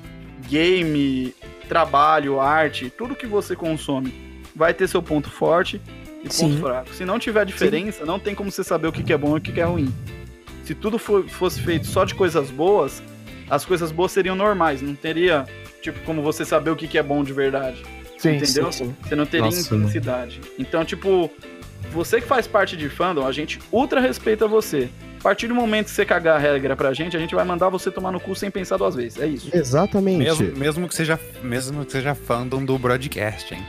game, 0.47 1.35
trabalho, 1.71 2.39
arte, 2.39 2.91
tudo 2.91 3.15
que 3.15 3.27
você 3.27 3.57
consome 3.57 4.28
vai 4.59 4.75
ter 4.75 4.89
seu 4.89 5.01
ponto 5.03 5.31
forte 5.31 5.81
e 6.23 6.25
ponto 6.25 6.33
Sim. 6.35 6.59
fraco. 6.61 6.93
Se 6.93 7.05
não 7.05 7.19
tiver 7.19 7.47
diferença, 7.47 8.05
não 8.05 8.19
tem 8.19 8.35
como 8.35 8.51
você 8.51 8.65
saber 8.65 8.89
o 8.89 8.93
que 8.93 9.03
que 9.05 9.13
é 9.13 9.17
bom 9.17 9.37
e 9.37 9.39
o 9.39 9.41
que 9.41 9.53
que 9.53 9.61
é 9.61 9.65
ruim. 9.65 9.95
Se 10.65 10.75
tudo 10.75 10.99
for- 10.99 11.27
fosse 11.29 11.63
feito 11.63 11.87
só 11.87 12.05
de 12.05 12.15
coisas 12.15 12.51
boas, 12.51 13.01
as 13.49 13.65
coisas 13.65 13.91
boas 13.93 14.11
seriam 14.13 14.35
normais, 14.35 14.83
não 14.83 14.95
teria, 14.95 15.47
tipo, 15.81 15.99
como 16.01 16.21
você 16.21 16.45
saber 16.45 16.71
o 16.71 16.77
que 16.77 16.89
que 16.89 16.99
é 16.99 17.03
bom 17.03 17.23
de 17.23 17.33
verdade. 17.33 17.83
Sim, 18.19 18.31
entendeu? 18.37 18.73
sim, 18.73 18.87
sim. 18.87 18.97
Você 19.03 19.15
não 19.15 19.25
teria 19.25 19.47
Nossa, 19.47 19.75
intensidade. 19.77 20.41
Então, 20.59 20.85
tipo, 20.85 21.31
você 21.93 22.21
que 22.21 22.27
faz 22.27 22.49
parte 22.49 22.77
de 22.77 22.89
fandom, 22.89 23.25
a 23.25 23.31
gente 23.33 23.61
ultra 23.71 24.01
respeita 24.01 24.49
você. 24.49 24.89
A 25.21 25.23
partir 25.23 25.47
do 25.49 25.55
momento 25.55 25.87
que 25.87 25.93
você 25.93 26.05
cagar 26.05 26.37
a 26.37 26.39
regra 26.39 26.77
pra 26.77 26.93
gente, 26.93 27.17
a 27.17 27.21
gente 27.21 27.35
vai 27.35 27.45
mandar 27.45 27.69
você 27.69 27.91
tomar 27.91 28.11
no 28.13 28.21
cu 28.21 28.35
sem 28.35 28.51
pensar 28.51 28.77
duas 28.77 28.95
vezes. 28.95 29.19
É 29.21 29.27
isso. 29.27 29.51
Exatamente. 29.57 30.19
Mesmo, 30.19 30.57
mesmo, 30.57 30.89
que 30.89 30.95
seja, 30.95 31.19
mesmo 31.43 31.85
que 31.85 31.93
seja 31.93 32.15
fandom 32.15 32.65
do 32.65 32.77
broadcast, 32.79 33.55
hein? 33.55 33.65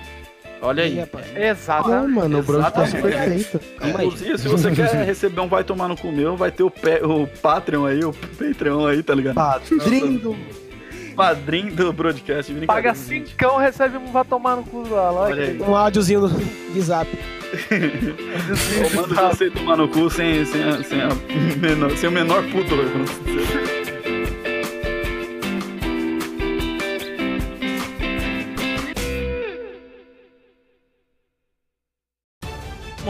Olha 0.62 0.84
aí. 0.84 1.00
Ah, 1.00 1.50
Exatamente. 1.50 2.14
mano, 2.16 2.40
o 2.40 2.44
broadcast 2.44 2.96
Exatamente. 2.98 3.18
perfeito. 3.18 3.60
Calma 3.78 4.00
aí. 4.00 4.06
Inclusive, 4.08 4.38
se 4.38 4.48
você 4.50 4.72
quer 4.72 5.06
receber 5.06 5.40
um 5.42 5.48
vai 5.48 5.64
tomar 5.64 5.88
no 5.88 5.96
cu 5.96 6.12
meu, 6.12 6.36
vai 6.36 6.52
ter 6.52 6.64
o, 6.64 6.70
pe- 6.70 7.02
o 7.04 7.26
Patreon 7.42 7.86
aí, 7.86 8.04
o 8.04 8.12
Patreon 8.14 8.86
aí, 8.86 9.02
tá 9.02 9.16
ligado? 9.16 9.36
Padrinho 9.36 10.20
do 10.20 10.36
Padrinho 11.16 11.74
do 11.76 11.92
broadcast. 11.94 12.54
Paga 12.66 12.94
cincão, 12.94 13.58
recebe 13.58 13.98
um 13.98 14.12
vai 14.12 14.24
tomar 14.26 14.56
no 14.58 14.64
cu 14.64 14.88
lá. 14.90 15.12
Olha 15.14 15.44
aí. 15.44 15.60
Um 15.62 15.76
áudiozinho 15.76 16.28
do- 16.28 16.74
de 16.74 16.82
zap. 16.82 17.10
Eu 17.72 18.96
mando 18.96 19.16
você 19.16 19.50
tomar 19.50 19.76
no 19.78 19.88
cu 19.88 20.10
sem, 20.10 20.46
sem, 20.46 20.64
a- 20.64 20.84
sem, 20.84 21.02
a 21.02 21.10
menor, 21.60 21.92
sem 21.98 22.10
o 22.10 22.12
menor 22.12 22.44
pudor. 22.44 22.86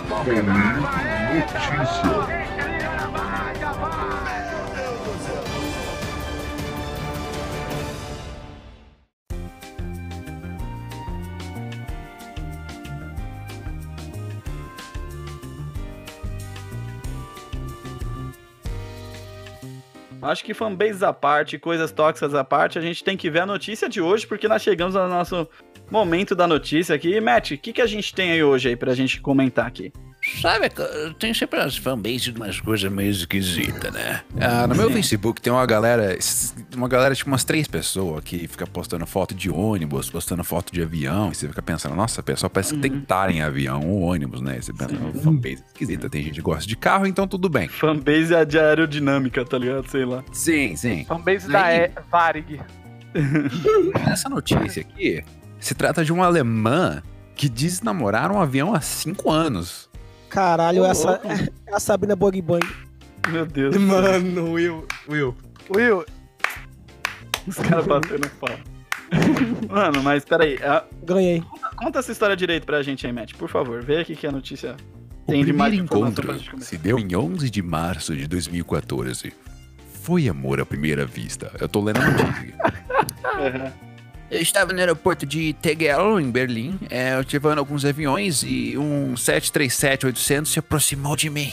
Acho 20.22 20.44
que 20.44 20.54
fanbases 20.54 21.02
à 21.02 21.12
parte, 21.12 21.58
coisas 21.58 21.92
tóxicas 21.92 22.36
à 22.36 22.44
parte, 22.44 22.78
a 22.78 22.82
gente 22.82 23.04
tem 23.04 23.18
que 23.18 23.32
ver 23.32 23.40
a 23.40 23.46
notícia 23.48 23.90
de 23.90 24.00
hoje, 24.00 24.28
porque 24.28 24.48
nós 24.48 24.62
chegamos 24.62 24.96
ao 24.96 25.08
nosso 25.08 25.48
momento 25.92 26.36
da 26.36 26.48
notícia 26.48 26.96
aqui. 26.96 27.20
Matt, 27.20 27.52
o 27.52 27.58
que, 27.58 27.74
que 27.74 27.82
a 27.82 27.88
gente 27.88 28.14
tem 28.14 28.32
aí 28.32 28.44
hoje 28.44 28.70
aí 28.70 28.76
pra 28.76 28.94
gente 28.94 29.20
comentar 29.22 29.66
aqui? 29.68 29.92
Sabe, 30.42 30.70
tem 31.18 31.34
sempre 31.34 31.60
as 31.62 31.78
fanbases 31.78 32.24
de 32.24 32.32
umas 32.32 32.60
coisas 32.60 32.92
meio 32.92 33.10
esquisitas, 33.10 33.92
né? 33.94 34.22
Ah, 34.38 34.68
no 34.68 34.76
meu 34.76 34.92
Facebook 34.92 35.42
tem 35.42 35.52
uma 35.52 35.66
galera, 35.66 36.18
uma 36.76 36.90
galera, 36.90 37.16
tipo 37.16 37.30
umas 37.30 37.46
três 37.46 37.70
pessoas 37.70 38.22
que 38.22 38.46
fica 38.46 38.68
postando 38.68 39.08
foto 39.08 39.34
de 39.34 39.50
ônibus, 39.50 40.10
postando 40.10 40.44
foto 40.44 40.74
de 40.74 40.82
avião, 40.82 41.32
e 41.32 41.36
você 41.36 41.48
fica 41.48 41.62
pensando, 41.62 41.96
nossa, 41.96 42.20
a 42.20 42.24
pessoa 42.24 42.50
parece 42.50 42.74
que 42.74 42.82
tem 42.82 42.92
que 42.92 42.98
estar 42.98 43.32
em 43.32 43.42
avião 43.42 43.80
ou 43.90 44.02
ônibus, 44.02 44.42
né? 44.42 44.58
E 44.60 44.62
você 44.62 44.74
pensa, 44.74 44.94
"Oh, 45.02 45.18
fanbase 45.20 45.64
esquisita, 45.68 46.10
tem 46.10 46.22
gente 46.22 46.36
que 46.36 46.42
gosta 46.42 46.68
de 46.68 46.76
carro, 46.76 47.08
então 47.08 47.26
tudo 47.26 47.48
bem. 47.48 47.70
Fanbase 47.70 48.34
é 48.36 48.44
de 48.44 48.60
aerodinâmica, 48.60 49.46
tá 49.46 49.58
ligado? 49.58 49.90
Sei 49.90 50.04
lá. 50.04 50.22
Sim, 50.34 50.76
sim. 50.76 51.06
Fanbase 51.06 51.48
da 51.50 51.64
Aí- 51.64 51.86
e 51.86 51.92
Varig. 52.12 52.60
Essa 54.12 54.30
notícia 54.30 54.82
aqui 54.82 55.24
se 55.60 55.74
trata 55.76 56.04
de 56.06 56.12
uma 56.14 56.26
alemã 56.26 57.02
que 57.36 57.48
diz 57.50 57.82
namorar 57.82 58.32
um 58.32 58.40
avião 58.42 58.74
há 58.74 58.82
cinco 58.82 59.30
anos. 59.32 59.90
Caralho, 60.30 60.84
Ô, 60.84 60.86
essa 60.86 61.12
louco. 61.12 61.28
é 61.68 61.74
a 61.74 61.80
Sabrina 61.80 62.16
Bug 62.16 62.42
Bang. 62.42 62.66
Meu 63.30 63.46
Deus. 63.46 63.76
Mano, 63.78 64.54
Will. 64.54 64.86
Will. 65.10 65.36
Will, 65.76 66.06
Os 67.48 67.56
caras 67.58 67.86
batendo 67.86 68.28
pau. 68.40 68.50
Mano, 69.70 70.02
mas 70.04 70.24
peraí. 70.26 70.58
a- 70.64 70.84
Ganhei. 71.04 71.44
Conta 71.76 72.00
essa 72.00 72.12
história 72.12 72.36
direito 72.36 72.66
pra 72.66 72.82
gente 72.84 73.06
aí, 73.08 73.14
Matt. 73.14 73.34
Por 73.36 73.50
favor, 73.50 73.84
vê 73.84 73.98
aqui 73.98 74.16
que 74.16 74.26
a 74.28 74.32
notícia 74.32 74.76
O 75.28 75.32
tem 75.32 75.42
primeiro 75.44 75.76
informação 75.76 76.00
encontro 76.08 76.26
pra 76.28 76.38
gente 76.38 76.50
começar. 76.52 76.70
se 76.70 76.78
deu 76.78 76.98
em 77.00 77.16
11 77.16 77.50
de 77.50 77.62
março 77.62 78.16
de 78.16 78.28
2014. 78.28 79.34
Foi 80.04 80.28
amor 80.30 80.60
à 80.60 80.66
primeira 80.66 81.06
vista. 81.06 81.52
Eu 81.60 81.68
tô 81.70 81.82
lendo 81.82 82.00
a 82.02 82.06
notícia. 82.10 82.56
Uhum. 83.40 83.89
Eu 84.32 84.42
estava 84.42 84.72
no 84.72 84.80
aeroporto 84.80 85.26
de 85.26 85.54
Tegel, 85.54 86.20
em 86.20 86.30
Berlim, 86.30 86.80
é, 86.90 87.18
observando 87.18 87.58
alguns 87.58 87.84
aviões 87.84 88.44
e 88.44 88.78
um 88.78 89.16
737-800 89.16 90.46
se 90.46 90.60
aproximou 90.60 91.16
de 91.16 91.30
mim. 91.32 91.52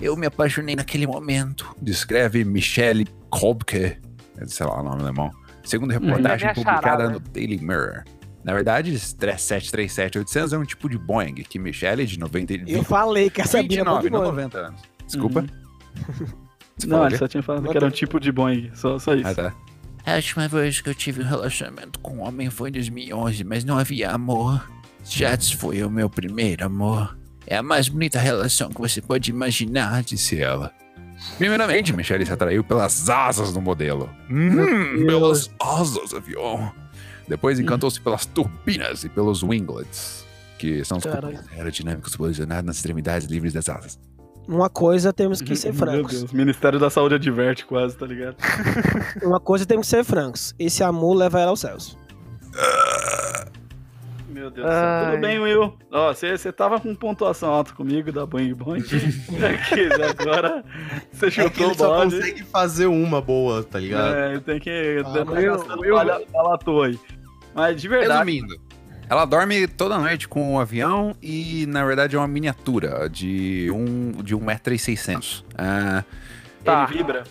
Eu 0.00 0.16
me 0.16 0.26
apaixonei 0.26 0.74
naquele 0.74 1.06
momento. 1.06 1.74
Descreve 1.80 2.44
Michelle 2.44 3.06
Kolbke, 3.28 3.98
sei 4.46 4.66
lá 4.66 4.80
o 4.80 4.82
nome 4.82 5.02
alemão, 5.02 5.30
segundo 5.64 5.90
reportagem 5.90 6.48
É 6.48 6.52
minha 6.52 6.54
publicada 6.54 7.10
no 7.10 7.20
Daily 7.20 7.58
Mirror. 7.58 8.04
Na 8.42 8.54
verdade, 8.54 8.94
esse 8.94 9.14
737-800 9.14 10.52
é 10.52 10.58
um 10.58 10.64
tipo 10.64 10.88
de 10.88 10.98
Boeing 10.98 11.34
que 11.34 11.58
Michelle, 11.58 12.04
de 12.06 12.18
90 12.18 12.54
e 12.54 12.64
Eu 12.72 12.82
falei 12.82 13.30
que 13.30 13.40
a 13.40 13.44
Sabrina 13.44 13.84
29, 13.84 14.10
Bug 14.10 14.12
não 14.12 14.20
Bang. 14.20 14.36
90 14.36 14.58
anos. 14.58 14.80
Desculpa. 15.06 15.40
Uhum. 15.40 16.26
Você 16.76 16.86
Não, 16.86 17.06
ele 17.06 17.18
só 17.18 17.28
tinha 17.28 17.42
falado 17.42 17.68
que 17.68 17.76
era 17.76 17.86
um 17.86 17.90
tipo 17.90 18.18
de 18.18 18.32
Boeing. 18.32 18.70
Só, 18.74 18.98
só 18.98 19.14
isso. 19.14 19.28
Ah, 19.28 19.34
tá. 19.34 19.54
A 20.04 20.16
última 20.16 20.48
vez 20.48 20.80
que 20.80 20.88
eu 20.88 20.94
tive 20.94 21.22
um 21.22 21.26
relacionamento 21.26 21.98
com 22.00 22.16
um 22.16 22.22
homem 22.22 22.50
foi 22.50 22.70
em 22.70 22.72
2011, 22.72 23.44
mas 23.44 23.64
não 23.64 23.78
havia 23.78 24.10
amor. 24.10 24.68
Jets 25.04 25.52
foi 25.52 25.82
o 25.82 25.90
meu 25.90 26.10
primeiro 26.10 26.66
amor. 26.66 27.16
É 27.46 27.56
a 27.56 27.62
mais 27.62 27.88
bonita 27.88 28.18
relação 28.18 28.70
que 28.70 28.80
você 28.80 29.00
pode 29.00 29.30
imaginar, 29.30 30.02
disse 30.02 30.40
ela. 30.40 30.72
Primeiramente, 31.38 31.92
Michelle 31.92 32.26
se 32.26 32.32
atraiu 32.32 32.64
pelas 32.64 33.08
asas 33.08 33.52
do 33.52 33.60
modelo. 33.60 34.10
Hum, 34.28 35.06
pelas 35.06 35.50
asas, 35.60 36.12
avião. 36.14 36.72
Depois 37.28 37.60
encantou-se 37.60 38.00
pelas 38.00 38.26
turbinas 38.26 39.04
e 39.04 39.08
pelos 39.08 39.42
winglets, 39.42 40.24
que 40.58 40.84
são 40.84 40.98
os 40.98 41.04
aerodinâmicos 41.56 42.16
posicionados 42.16 42.64
nas 42.64 42.76
extremidades 42.76 43.28
livres 43.28 43.52
das 43.52 43.68
asas. 43.68 43.98
Uma 44.48 44.68
coisa 44.68 45.12
temos 45.12 45.40
que 45.40 45.54
ser 45.54 45.68
Meu 45.68 45.76
francos. 45.78 46.18
Deus, 46.20 46.32
Ministério 46.32 46.78
da 46.78 46.90
Saúde 46.90 47.14
adverte 47.14 47.64
quase, 47.64 47.96
tá 47.96 48.06
ligado? 48.06 48.36
Uma 49.22 49.38
coisa 49.40 49.64
temos 49.64 49.86
que 49.86 49.90
ser 49.96 50.04
francos. 50.04 50.54
Esse 50.58 50.82
amor 50.82 51.14
leva 51.14 51.40
ela 51.40 51.50
aos 51.50 51.60
céus. 51.60 51.96
Meu 54.28 54.50
Deus 54.50 54.66
do 54.66 54.72
céu. 54.72 55.10
Tudo 55.10 55.20
bem, 55.20 55.38
Will. 55.38 55.74
Ó, 55.90 56.12
você 56.12 56.52
tava 56.52 56.80
com 56.80 56.94
pontuação 56.94 57.50
alta 57.50 57.72
comigo 57.74 58.10
da 58.10 58.24
Boeing. 58.26 58.52
Aqui, 58.56 59.88
agora 60.02 60.64
você 61.12 61.26
É 61.26 61.30
chutou 61.30 61.66
ele 61.66 61.72
o 61.74 61.78
só 61.78 62.02
consegue 62.02 62.42
fazer 62.44 62.86
uma 62.86 63.20
boa, 63.20 63.62
tá 63.62 63.78
ligado? 63.78 64.14
É, 64.14 64.38
tem 64.40 64.58
que 64.58 65.02
Ah, 65.04 65.12
tá 65.12 65.24
mas 65.24 65.38
Will- 65.44 66.58
toa 66.64 66.86
aí. 66.86 66.98
Mas 67.54 67.80
de 67.80 67.88
verdade, 67.88 68.30
Resumindo, 68.32 68.56
Ela 69.12 69.26
dorme 69.26 69.66
toda 69.66 69.98
noite 69.98 70.26
com 70.26 70.54
um 70.54 70.58
avião 70.58 71.14
e, 71.20 71.66
na 71.66 71.84
verdade, 71.84 72.16
é 72.16 72.18
uma 72.18 72.26
miniatura 72.26 73.10
de 73.10 73.70
um 73.70 74.10
de 74.22 74.34
1,6m. 74.34 75.44
Ah, 75.54 76.02
Tá. 76.64 76.86
Ele 76.88 76.96
vibra. 76.98 77.24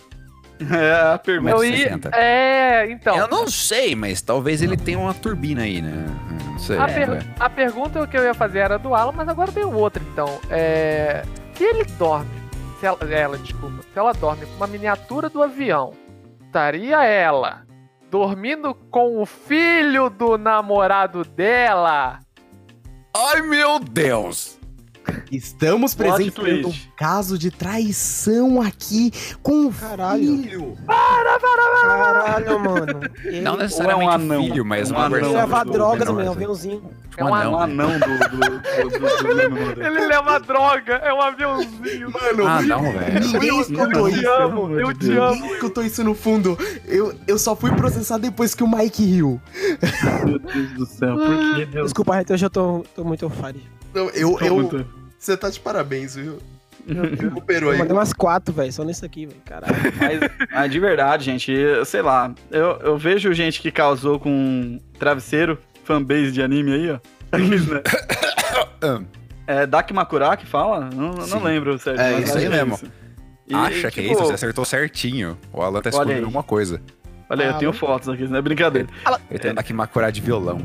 É 0.70 1.14
a 1.14 1.18
pergunta. 1.18 1.50
Eu 1.56 1.64
ia... 1.64 1.98
1,60. 1.98 2.14
É, 2.14 2.88
então. 2.88 3.16
eu 3.16 3.26
não 3.26 3.48
sei, 3.48 3.96
mas 3.96 4.22
talvez 4.22 4.62
ele 4.62 4.76
tenha 4.76 4.96
uma 4.96 5.12
turbina 5.12 5.62
aí, 5.62 5.82
né? 5.82 6.06
Não 6.46 6.56
sei. 6.56 6.78
A, 6.78 6.86
é. 6.88 6.94
per- 6.94 7.26
a 7.40 7.50
pergunta 7.50 8.06
que 8.06 8.16
eu 8.16 8.22
ia 8.22 8.32
fazer 8.32 8.60
era 8.60 8.78
do 8.78 8.94
Alan, 8.94 9.10
mas 9.10 9.26
agora 9.26 9.50
tem 9.50 9.64
outra, 9.64 10.00
então. 10.12 10.38
É... 10.48 11.24
Se 11.56 11.64
ele 11.64 11.82
dorme, 11.98 12.30
se 12.78 12.86
ela, 12.86 12.98
ela, 13.10 13.38
desculpa, 13.38 13.82
se 13.82 13.98
ela 13.98 14.12
dorme 14.12 14.46
com 14.46 14.54
uma 14.54 14.68
miniatura 14.68 15.28
do 15.28 15.42
avião, 15.42 15.94
estaria 16.46 17.02
ela 17.04 17.64
dormindo 18.12 18.74
com 18.74 19.22
o 19.22 19.24
filho 19.24 20.10
do 20.10 20.36
namorado 20.36 21.24
dela? 21.24 22.18
Ai, 23.16 23.40
meu 23.40 23.78
Deus! 23.78 24.58
Estamos 25.32 25.94
presenciando 25.94 26.68
um 26.68 26.74
caso 26.94 27.38
de 27.38 27.50
traição 27.50 28.60
aqui 28.60 29.10
com 29.42 29.66
o 29.68 29.72
Caralho. 29.72 30.42
filho. 30.42 30.76
Caralho, 30.86 32.60
mano. 32.60 33.00
Ele, 33.24 33.40
Não 33.40 33.54
Ou 33.54 33.58
é 33.60 33.62
necessariamente 33.62 34.08
um 34.08 34.10
anão. 34.10 34.42
filho, 34.44 34.64
mas 34.64 34.90
Um 34.90 34.94
uma 34.94 35.04
anão. 35.06 35.18
ele 35.18 35.28
leva 35.28 35.64
do- 35.64 35.70
menor, 35.72 35.96
mesmo, 35.96 36.20
assim. 36.20 36.28
aviãozinho. 36.30 36.90
É 37.16 37.24
um 37.24 37.28
Um 37.28 37.34
anão 37.58 37.90
do, 37.98 38.28
do, 38.28 38.38
do, 38.38 38.98
do, 38.98 39.22
do 39.28 39.34
namoro. 39.34 39.82
Ele 39.86 40.06
leva 40.06 40.38
droga, 40.40 40.92
é 40.96 41.12
um 41.14 41.20
aviãozinho. 41.22 42.10
Mano, 42.10 42.46
Ah, 42.46 42.62
não, 42.62 42.82
velho. 42.92 43.20
ninguém 43.28 43.60
escutou 43.60 44.08
Eu 44.08 44.12
te 44.12 44.18
isso. 44.20 44.30
amo, 44.30 44.80
eu 44.80 44.94
te 44.94 45.12
amo. 45.12 45.34
Ninguém 45.34 45.52
escutou 45.54 45.84
isso 45.84 46.04
no 46.04 46.14
fundo. 46.14 46.58
Eu, 46.86 47.14
eu 47.26 47.38
só 47.38 47.56
fui 47.56 47.70
processar 47.72 48.18
depois 48.18 48.54
que 48.54 48.62
o 48.62 48.68
Mike 48.68 49.02
riu. 49.04 49.40
Meu 50.26 50.38
Deus 50.38 50.70
do 50.72 50.86
céu, 50.86 51.16
por 51.16 51.54
que 51.56 51.66
Deus? 51.66 51.84
Desculpa, 51.86 52.16
eu 52.44 52.50
tô, 52.50 52.84
tô 52.94 53.02
muito. 53.04 53.30
Não, 53.94 54.08
eu, 54.10 54.38
eu, 54.40 54.54
muito- 54.54 54.86
você 55.24 55.36
tá 55.36 55.48
de 55.50 55.60
parabéns, 55.60 56.14
viu? 56.16 56.38
Recuperou 57.20 57.68
Eu 57.70 57.74
aí. 57.74 57.78
mandei 57.78 57.96
umas 57.96 58.12
quatro, 58.12 58.52
velho, 58.52 58.72
só 58.72 58.82
nisso 58.82 59.04
aqui, 59.04 59.26
velho. 59.26 59.40
Caralho. 59.44 59.74
Mas, 60.00 60.48
mas 60.52 60.72
de 60.72 60.80
verdade, 60.80 61.24
gente, 61.24 61.52
eu- 61.52 61.84
sei 61.84 62.02
lá, 62.02 62.34
eu, 62.50 62.78
eu 62.82 62.98
vejo 62.98 63.32
gente 63.32 63.60
que 63.60 63.70
causou 63.70 64.18
com 64.18 64.80
travesseiro, 64.98 65.56
fanbase 65.84 66.32
de 66.32 66.42
anime 66.42 66.72
aí, 66.72 66.90
ó. 66.90 66.98
Né? 68.82 69.06
É 69.46 69.66
Dakimakura 69.66 70.36
que 70.36 70.44
fala? 70.46 70.90
Não, 70.92 71.12
não 71.12 71.42
lembro, 71.42 71.78
sério. 71.78 72.00
É, 72.00 72.20
isso 72.20 72.36
aí 72.36 72.48
mesmo. 72.48 72.74
isso. 72.74 72.86
E, 73.46 73.54
Acha 73.54 73.90
que 73.90 74.00
é 74.00 74.02
tipo, 74.04 74.14
isso? 74.14 74.24
Você 74.24 74.32
acertou 74.34 74.64
certinho. 74.64 75.38
O 75.52 75.62
Alan 75.62 75.80
tá 75.80 75.90
escondendo 75.90 76.24
alguma 76.24 76.42
coisa. 76.42 76.80
Olha 77.30 77.44
aí, 77.44 77.50
eu 77.50 77.54
Ah, 77.56 77.58
tenho 77.58 77.72
fotos 77.72 78.08
aqui, 78.08 78.24
não 78.26 78.36
é 78.38 78.42
brincadeira. 78.42 78.88
Ele 79.30 79.38
tem 79.38 79.52
aqui 79.56 79.72
Makura 79.72 80.10
de 80.10 80.20
violão. 80.20 80.60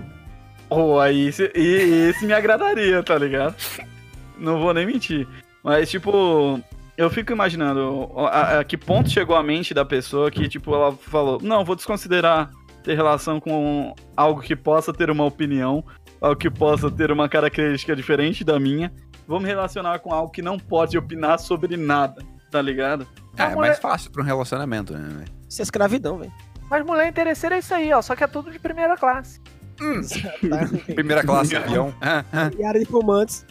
Oh, 0.70 1.00
aí 1.00 1.30
e 1.56 2.10
esse 2.10 2.26
me 2.26 2.34
agradaria, 2.34 3.02
tá 3.04 3.18
ligado? 3.18 3.56
Não 4.40 4.60
vou 4.60 4.74
nem 4.74 4.86
mentir. 4.86 5.28
Mas, 5.64 5.90
tipo, 5.90 6.60
eu 6.98 7.10
fico 7.10 7.32
imaginando 7.32 8.10
a, 8.18 8.60
a 8.60 8.64
que 8.64 8.78
ponto 8.78 9.10
chegou 9.10 9.36
a 9.36 9.44
mente 9.44 9.74
da 9.74 9.86
pessoa 9.86 10.32
que, 10.32 10.48
tipo, 10.48 10.74
ela 10.74 10.92
falou: 10.94 11.40
Não, 11.42 11.64
vou 11.64 11.76
desconsiderar 11.76 12.50
ter 12.84 12.96
relação 12.96 13.40
com 13.40 13.94
algo 14.16 14.42
que 14.42 14.56
possa 14.56 14.94
ter 14.94 15.10
uma 15.10 15.26
opinião, 15.26 15.84
algo 16.22 16.38
que 16.38 16.50
possa 16.50 16.90
ter 16.90 17.12
uma 17.12 17.28
característica 17.28 17.96
diferente 17.96 18.44
da 18.44 18.60
minha. 18.60 18.94
Vou 19.28 19.42
me 19.42 19.46
relacionar 19.48 20.00
com 20.00 20.14
algo 20.14 20.32
que 20.32 20.42
não 20.42 20.58
pode 20.58 20.98
opinar 20.98 21.38
sobre 21.38 21.76
nada, 21.76 22.24
tá 22.50 22.62
ligado? 22.62 23.06
É, 23.36 23.44
A 23.44 23.52
é 23.52 23.56
mais 23.56 23.78
fácil 23.78 24.10
pra 24.10 24.24
um 24.24 24.26
relacionamento, 24.26 24.94
né? 24.94 25.06
velho? 25.06 25.32
Isso 25.50 25.62
é 25.62 25.64
escravidão, 25.64 26.18
velho. 26.18 26.32
Mas 26.70 26.86
mulher 26.86 27.08
interesseira 27.10 27.58
é 27.58 27.60
isso 27.60 27.74
aí, 27.74 27.92
ó. 27.92 28.02
Só 28.02 28.16
que 28.16 28.24
é 28.24 28.28
tudo 28.28 28.52
de 28.52 28.58
primeira 28.58 28.96
classe. 28.96 29.40
Tá? 29.78 30.68
Primeira 30.96 31.24
classe 31.24 31.56
avião. 31.58 31.94
Área 32.02 32.80
de 32.80 32.86
fumantes. 32.86 33.46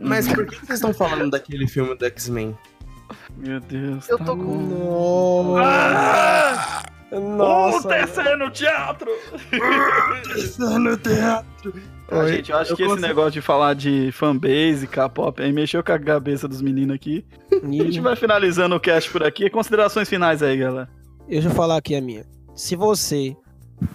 Mas 0.00 0.26
por 0.28 0.46
que 0.46 0.56
vocês 0.56 0.78
estão 0.78 0.92
falando 0.94 1.30
daquele 1.30 1.66
filme 1.68 1.94
do 1.94 2.04
X-Men? 2.06 2.56
Meu 3.36 3.60
Deus. 3.60 4.08
Eu 4.08 4.18
tá 4.18 4.24
tô 4.24 4.36
bom. 4.36 5.54
Nossa. 5.58 5.62
Ah! 5.64 6.82
Nossa. 7.12 7.88
o 7.88 7.90
terceiro 7.90 8.38
no 8.38 8.50
teatro! 8.50 9.10
no 10.78 10.96
teatro. 10.96 11.74
Ah, 12.08 12.26
gente, 12.28 12.50
eu 12.50 12.58
acho 12.58 12.72
eu 12.72 12.76
que 12.76 12.82
esse 12.82 12.90
consigo- 12.90 13.06
negócio 13.06 13.30
de 13.32 13.40
falar 13.40 13.74
de 13.74 14.10
fanbase, 14.12 14.86
K-pop, 14.86 15.42
aí 15.42 15.52
mexeu 15.52 15.82
com 15.82 15.92
a 15.92 15.98
cabeça 15.98 16.48
dos 16.48 16.60
meninos 16.60 16.94
aqui. 16.96 17.24
A 17.52 17.66
gente 17.66 18.00
vai 18.00 18.16
finalizando 18.16 18.74
o 18.74 18.80
cast 18.80 19.10
por 19.10 19.22
aqui. 19.22 19.48
Considerações 19.50 20.08
finais 20.08 20.42
aí, 20.42 20.56
galera. 20.56 20.88
Deixa 21.28 21.48
eu 21.48 21.52
falar 21.52 21.76
aqui 21.76 21.94
a 21.94 22.00
minha. 22.00 22.24
Se 22.54 22.74
você 22.74 23.36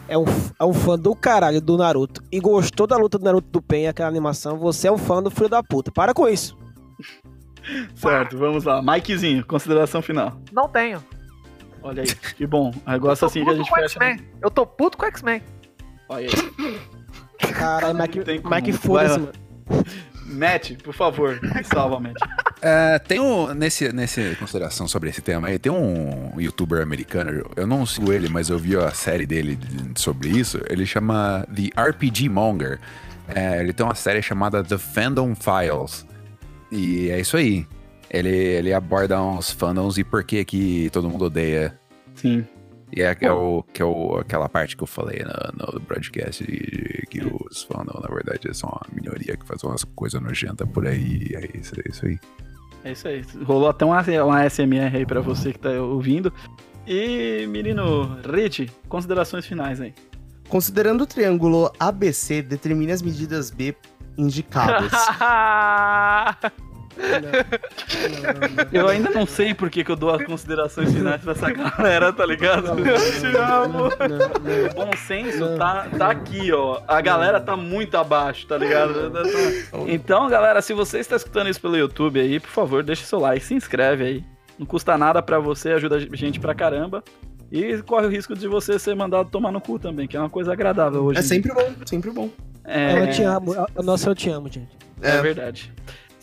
é 0.08 0.18
um, 0.18 0.26
é 0.60 0.66
um 0.66 0.74
fã 0.74 0.98
do 0.98 1.16
caralho 1.16 1.62
do 1.62 1.78
Naruto 1.78 2.22
e 2.32 2.40
gostou 2.40 2.86
da 2.88 2.98
luta 2.98 3.18
do 3.18 3.26
Naruto 3.26 3.48
do 3.50 3.62
Pen, 3.62 3.88
aquela 3.88 4.10
animação, 4.10 4.58
você 4.58 4.88
é 4.88 4.92
um 4.92 4.98
fã 4.98 5.22
do 5.22 5.30
filho 5.32 5.50
da 5.50 5.62
puta. 5.64 5.92
Para 5.92 6.14
com 6.14 6.28
isso. 6.28 6.58
Certo, 7.96 8.38
vamos 8.38 8.64
lá. 8.64 8.82
Mikezinho, 8.82 9.44
consideração 9.46 10.02
final. 10.02 10.40
Não 10.52 10.70
tenho. 10.70 11.04
Olha 11.82 12.04
aí, 12.04 12.08
que 12.36 12.46
bom. 12.46 12.72
Negócio 12.86 13.26
assim 13.28 13.44
que 13.44 13.50
a 13.50 13.56
gente 13.56 13.70
com 13.70 13.76
fecha. 13.76 14.00
né? 14.00 14.12
X-Men. 14.12 14.30
Eu 14.42 14.52
tô 14.52 14.66
puto 14.66 14.98
com 14.98 15.06
X-Men. 15.06 15.42
Olha 16.10 16.28
aí. 16.28 17.52
Caralho, 17.54 17.98
Mike. 17.98 18.20
Mike 18.44 18.74
foda-se, 18.74 19.20
mano. 19.20 19.32
Matt, 20.28 20.72
por 20.84 20.94
favor, 20.94 21.40
me 21.42 21.64
salva, 21.64 22.00
Matt. 22.00 22.16
É, 22.68 22.98
tem 22.98 23.20
um, 23.20 23.54
nesse, 23.54 23.94
nesse 23.94 24.36
consideração 24.40 24.88
sobre 24.88 25.12
esse 25.12 25.22
tema 25.22 25.50
aí, 25.50 25.60
tem 25.60 25.72
um 25.72 26.32
youtuber 26.40 26.82
americano, 26.82 27.46
eu- 27.56 27.68
não 27.68 27.86
sigo 27.86 28.12
ele, 28.12 28.28
mas 28.28 28.50
eu 28.50 28.58
vi 28.58 28.76
a 28.76 28.90
série 28.90 29.28
dele 29.28 29.56
de- 29.56 30.02
sobre 30.02 30.30
isso, 30.30 30.60
ele 30.68 30.84
chama 30.84 31.46
The 31.54 31.70
RPG 31.80 32.28
Monger. 32.28 32.80
É, 33.28 33.60
ele 33.60 33.72
tem 33.72 33.86
uma 33.86 33.94
série 33.94 34.20
chamada 34.22 34.64
The 34.64 34.80
Fandom 34.80 35.36
Files. 35.36 36.08
E 36.72 37.10
é 37.12 37.20
isso 37.20 37.38
aí. 37.38 37.68
Ele, 38.10 38.30
ele 38.30 38.74
aborda 38.74 39.22
uns 39.22 39.52
fandoms 39.52 39.98
e 40.00 40.04
por 40.04 40.24
que 40.24 40.44
que 40.44 40.90
todo 40.92 41.08
mundo 41.10 41.26
odeia. 41.26 41.78
Sim. 42.16 42.46
E 42.92 43.02
é, 43.02 43.16
é, 43.20 43.32
o, 43.32 43.64
que 43.74 43.82
é 43.82 43.86
o, 43.86 44.18
aquela 44.20 44.48
parte 44.50 44.76
que 44.78 44.82
eu 44.84 44.88
falei 44.88 45.24
no, 45.24 45.74
no 45.74 45.80
broadcast 45.82 46.44
de 46.44 47.04
que 47.10 47.22
os 47.24 47.64
fandoms, 47.64 48.02
na 48.02 48.14
verdade, 48.14 48.56
são 48.58 48.70
uma 48.70 48.82
minoria 48.94 49.36
que 49.38 49.46
faz 49.46 49.64
umas 49.64 49.84
coisas 49.84 50.20
nojentas 50.22 50.68
por 50.70 50.88
aí. 50.88 51.30
É 51.34 51.58
isso, 51.58 51.74
é 51.80 51.90
isso 51.90 52.06
aí. 52.06 52.20
É 52.86 52.92
isso 52.92 53.08
aí. 53.08 53.26
Rolou 53.44 53.68
até 53.68 53.84
uma, 53.84 54.00
uma 54.24 54.48
SMR 54.48 54.96
aí 54.96 55.06
pra 55.08 55.20
você 55.20 55.52
que 55.52 55.58
tá 55.58 55.72
ouvindo. 55.72 56.32
E, 56.86 57.48
menino 57.48 58.16
Rich, 58.24 58.70
considerações 58.88 59.44
finais 59.48 59.82
aí. 59.82 59.92
Considerando 60.48 61.02
o 61.02 61.08
triângulo 61.08 61.72
ABC, 61.80 62.44
determine 62.44 62.92
as 62.92 63.02
medidas 63.02 63.50
B 63.50 63.76
indicadas. 64.16 64.92
Eu 68.72 68.88
ainda 68.88 69.10
não 69.10 69.26
sei 69.26 69.54
por 69.54 69.70
que, 69.70 69.84
que 69.84 69.92
eu 69.92 69.96
dou 69.96 70.10
as 70.12 70.24
considerações 70.24 70.94
finais 70.94 71.22
pra 71.22 71.32
essa 71.34 71.52
galera, 71.52 72.12
tá 72.14 72.26
ligado? 72.26 72.80
Eu 72.80 73.20
te 73.20 73.38
amo. 73.38 73.86
O 73.88 74.74
bom 74.76 74.92
senso 75.08 75.58
tá, 75.58 75.88
tá 75.98 76.10
aqui, 76.12 76.52
ó. 76.52 76.82
A 76.88 77.02
galera 77.02 77.40
tá 77.40 77.56
muito 77.56 77.96
abaixo, 77.98 78.48
tá 78.48 78.58
ligado? 78.58 79.12
Então, 79.88 80.28
galera, 80.30 80.62
se 80.62 80.74
você 80.74 81.00
está 81.00 81.16
escutando 81.16 81.50
isso 81.50 81.62
pelo 81.62 81.78
YouTube 81.78 82.20
aí, 82.20 82.40
por 82.40 82.50
favor, 82.50 82.84
deixa 82.84 83.06
seu 83.06 83.20
like, 83.20 83.44
se 83.46 83.54
inscreve 83.54 84.04
aí. 84.04 84.24
Não 84.58 84.66
custa 84.66 84.98
nada 84.98 85.22
pra 85.22 85.38
você, 85.40 85.72
ajuda 85.72 85.98
a 85.98 86.16
gente 86.16 86.40
pra 86.40 86.56
caramba. 86.56 87.04
E 87.52 87.82
corre 87.84 88.08
o 88.08 88.10
risco 88.10 88.34
de 88.36 88.48
você 88.48 88.80
ser 88.80 88.96
mandado 88.96 89.30
tomar 89.30 89.52
no 89.52 89.62
cu 89.62 89.78
também, 89.78 90.08
que 90.08 90.18
é 90.18 90.20
uma 90.20 90.30
coisa 90.30 90.52
agradável 90.54 91.04
hoje. 91.04 91.20
É 91.20 91.22
sempre 91.22 91.54
bom, 91.54 91.72
sempre 91.86 92.10
bom. 92.12 92.30
É, 92.64 93.00
Eu 93.04 93.12
te 93.12 93.22
amo. 93.24 93.54
Eu- 93.54 93.84
Nossa, 93.84 94.10
eu 94.10 94.16
te 94.16 94.30
amo, 94.30 94.50
gente. 94.52 94.68
é 95.02 95.18
É. 95.18 95.22
verdade. 95.22 95.72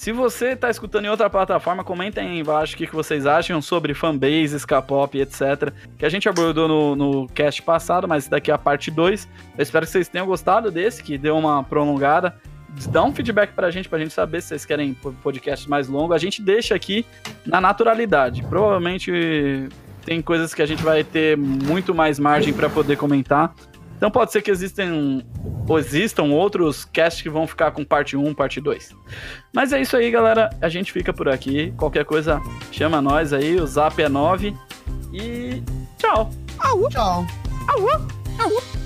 Se 0.03 0.11
você 0.11 0.57
tá 0.57 0.69
escutando 0.69 1.05
em 1.05 1.09
outra 1.09 1.31
plataforma, 1.31 1.85
comenta 1.85 2.21
aí 2.21 2.41
embaixo 2.41 2.75
o 2.75 2.77
que, 2.77 2.89
que 2.89 2.93
vocês 2.93 3.25
acham 3.25 3.63
sobre 3.63 3.95
fanbase, 3.95 4.67
K-pop, 4.67 5.17
etc. 5.17 5.73
Que 5.97 6.05
a 6.05 6.09
gente 6.09 6.29
abordou 6.29 6.67
no, 6.67 6.97
no 6.97 7.29
cast 7.29 7.63
passado, 7.63 8.09
mas 8.09 8.27
daqui 8.27 8.51
é 8.51 8.55
a 8.55 8.59
parte 8.59 8.91
2. 8.91 9.29
Eu 9.57 9.63
espero 9.63 9.87
que 9.87 9.93
vocês 9.93 10.09
tenham 10.09 10.27
gostado 10.27 10.73
desse, 10.73 11.05
que 11.05 11.17
deu 11.17 11.39
uma 11.39 11.63
prolongada. 11.63 12.37
Dá 12.91 13.05
um 13.05 13.15
feedback 13.15 13.53
pra 13.53 13.71
gente, 13.71 13.89
pra 13.89 13.97
gente 13.97 14.13
saber 14.13 14.43
se 14.43 14.49
vocês 14.49 14.65
querem 14.65 14.93
podcasts 15.23 15.69
mais 15.69 15.87
longos. 15.87 16.17
A 16.17 16.19
gente 16.19 16.43
deixa 16.43 16.75
aqui 16.75 17.07
na 17.47 17.61
naturalidade. 17.61 18.43
Provavelmente 18.43 19.69
tem 20.05 20.21
coisas 20.21 20.53
que 20.53 20.63
a 20.63 20.67
gente 20.67 20.83
vai 20.83 21.05
ter 21.05 21.37
muito 21.37 21.95
mais 21.95 22.19
margem 22.19 22.53
pra 22.53 22.69
poder 22.69 22.97
comentar. 22.97 23.55
Então 24.03 24.11
pode 24.11 24.33
ser 24.33 24.43
que 24.43 24.51
existem, 24.51 25.25
ou 25.69 25.79
existam 25.79 26.25
outros 26.25 26.85
casts 26.85 27.23
que 27.23 27.31
vão 27.31 27.47
ficar 27.47 27.71
com 27.71 27.85
parte 27.85 28.17
1, 28.17 28.35
parte 28.35 28.61
2. 28.61 28.97
Mas 29.55 29.73
é 29.73 29.81
isso 29.81 29.97
aí, 29.97 30.11
galera. 30.11 30.51
A 30.61 30.69
gente 30.69 30.91
fica 30.91 31.13
por 31.13 31.29
aqui. 31.29 31.73
Qualquer 31.77 32.05
coisa, 32.05 32.41
chama 32.73 33.01
nós 33.01 33.33
aí. 33.33 33.61
O 33.61 33.65
zap 33.65 34.03
é 34.03 34.09
9. 34.09 34.57
E 35.13 35.63
tchau. 35.99 36.29
Tchau. 36.91 37.25
Au, 37.69 37.89
au. 38.41 38.82